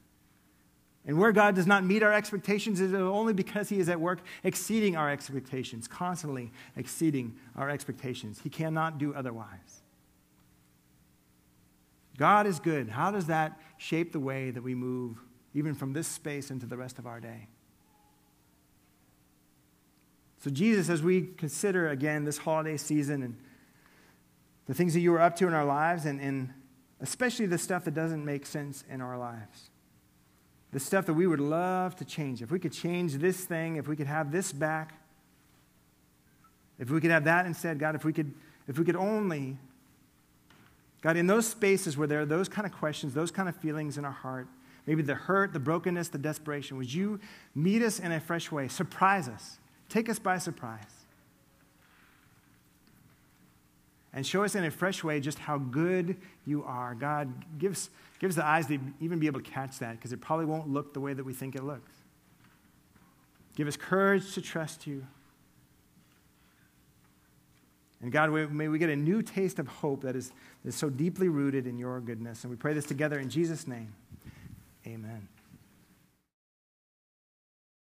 And 1.06 1.18
where 1.18 1.32
God 1.32 1.54
does 1.54 1.66
not 1.66 1.82
meet 1.82 2.02
our 2.02 2.12
expectations 2.12 2.78
is 2.78 2.92
only 2.92 3.32
because 3.32 3.70
He 3.70 3.80
is 3.80 3.88
at 3.88 3.98
work 3.98 4.18
exceeding 4.44 4.96
our 4.96 5.08
expectations, 5.10 5.88
constantly 5.88 6.52
exceeding 6.76 7.38
our 7.56 7.70
expectations. 7.70 8.40
He 8.42 8.50
cannot 8.50 8.98
do 8.98 9.14
otherwise. 9.14 9.80
God 12.18 12.46
is 12.46 12.60
good. 12.60 12.90
How 12.90 13.10
does 13.10 13.28
that 13.28 13.58
shape 13.78 14.12
the 14.12 14.20
way 14.20 14.50
that 14.50 14.62
we 14.62 14.74
move, 14.74 15.16
even 15.54 15.72
from 15.72 15.94
this 15.94 16.06
space 16.06 16.50
into 16.50 16.66
the 16.66 16.76
rest 16.76 16.98
of 16.98 17.06
our 17.06 17.18
day? 17.18 17.48
So, 20.44 20.50
Jesus, 20.50 20.90
as 20.90 21.02
we 21.02 21.22
consider 21.38 21.88
again 21.88 22.24
this 22.24 22.36
holiday 22.36 22.76
season 22.76 23.22
and 23.22 23.38
the 24.66 24.74
things 24.74 24.92
that 24.92 25.00
you 25.00 25.12
were 25.12 25.20
up 25.22 25.34
to 25.36 25.46
in 25.46 25.54
our 25.54 25.64
lives 25.64 26.04
and, 26.04 26.20
and 26.20 26.52
especially 27.00 27.46
the 27.46 27.58
stuff 27.58 27.84
that 27.84 27.94
doesn't 27.94 28.24
make 28.24 28.46
sense 28.46 28.84
in 28.90 29.00
our 29.00 29.18
lives. 29.18 29.70
The 30.72 30.80
stuff 30.80 31.06
that 31.06 31.14
we 31.14 31.26
would 31.26 31.40
love 31.40 31.96
to 31.96 32.04
change. 32.04 32.42
If 32.42 32.50
we 32.50 32.58
could 32.58 32.72
change 32.72 33.14
this 33.14 33.44
thing, 33.44 33.76
if 33.76 33.88
we 33.88 33.96
could 33.96 34.06
have 34.06 34.30
this 34.30 34.52
back, 34.52 34.94
if 36.78 36.90
we 36.90 37.00
could 37.00 37.10
have 37.10 37.24
that 37.24 37.46
instead, 37.46 37.78
God, 37.78 37.94
if 37.94 38.04
we 38.04 38.12
could, 38.12 38.32
if 38.68 38.78
we 38.78 38.84
could 38.84 38.96
only, 38.96 39.58
God, 41.02 41.16
in 41.16 41.26
those 41.26 41.46
spaces 41.46 41.96
where 41.96 42.06
there 42.06 42.20
are 42.20 42.26
those 42.26 42.48
kind 42.48 42.66
of 42.66 42.72
questions, 42.72 43.14
those 43.14 43.30
kind 43.30 43.48
of 43.48 43.56
feelings 43.56 43.98
in 43.98 44.04
our 44.04 44.12
heart, 44.12 44.46
maybe 44.86 45.02
the 45.02 45.14
hurt, 45.14 45.52
the 45.52 45.60
brokenness, 45.60 46.08
the 46.08 46.18
desperation, 46.18 46.76
would 46.76 46.92
you 46.92 47.20
meet 47.54 47.82
us 47.82 47.98
in 47.98 48.12
a 48.12 48.20
fresh 48.20 48.52
way? 48.52 48.68
Surprise 48.68 49.28
us. 49.28 49.58
Take 49.88 50.08
us 50.08 50.18
by 50.18 50.38
surprise. 50.38 50.99
And 54.12 54.26
show 54.26 54.42
us 54.42 54.54
in 54.54 54.64
a 54.64 54.70
fresh 54.70 55.04
way 55.04 55.20
just 55.20 55.38
how 55.38 55.58
good 55.58 56.16
you 56.44 56.64
are. 56.64 56.94
God, 56.94 57.32
give 57.58 57.72
us, 57.72 57.90
the 58.20 58.44
eyes 58.44 58.66
to 58.66 58.78
even 59.00 59.18
be 59.18 59.26
able 59.26 59.40
to 59.40 59.50
catch 59.50 59.78
that 59.78 59.92
because 59.92 60.12
it 60.12 60.20
probably 60.20 60.46
won't 60.46 60.68
look 60.68 60.92
the 60.92 61.00
way 61.00 61.14
that 61.14 61.24
we 61.24 61.32
think 61.32 61.54
it 61.54 61.62
looks. 61.62 61.92
Give 63.56 63.68
us 63.68 63.76
courage 63.76 64.34
to 64.34 64.42
trust 64.42 64.86
you. 64.86 65.06
And 68.02 68.10
God, 68.10 68.30
may 68.52 68.68
we 68.68 68.78
get 68.78 68.88
a 68.88 68.96
new 68.96 69.22
taste 69.22 69.58
of 69.58 69.68
hope 69.68 70.02
that 70.02 70.16
is, 70.16 70.32
that 70.62 70.70
is 70.70 70.74
so 70.74 70.88
deeply 70.88 71.28
rooted 71.28 71.66
in 71.66 71.78
your 71.78 72.00
goodness. 72.00 72.44
And 72.44 72.50
we 72.50 72.56
pray 72.56 72.72
this 72.72 72.86
together 72.86 73.18
in 73.18 73.28
Jesus' 73.28 73.66
name. 73.66 73.92
Amen. 74.86 75.28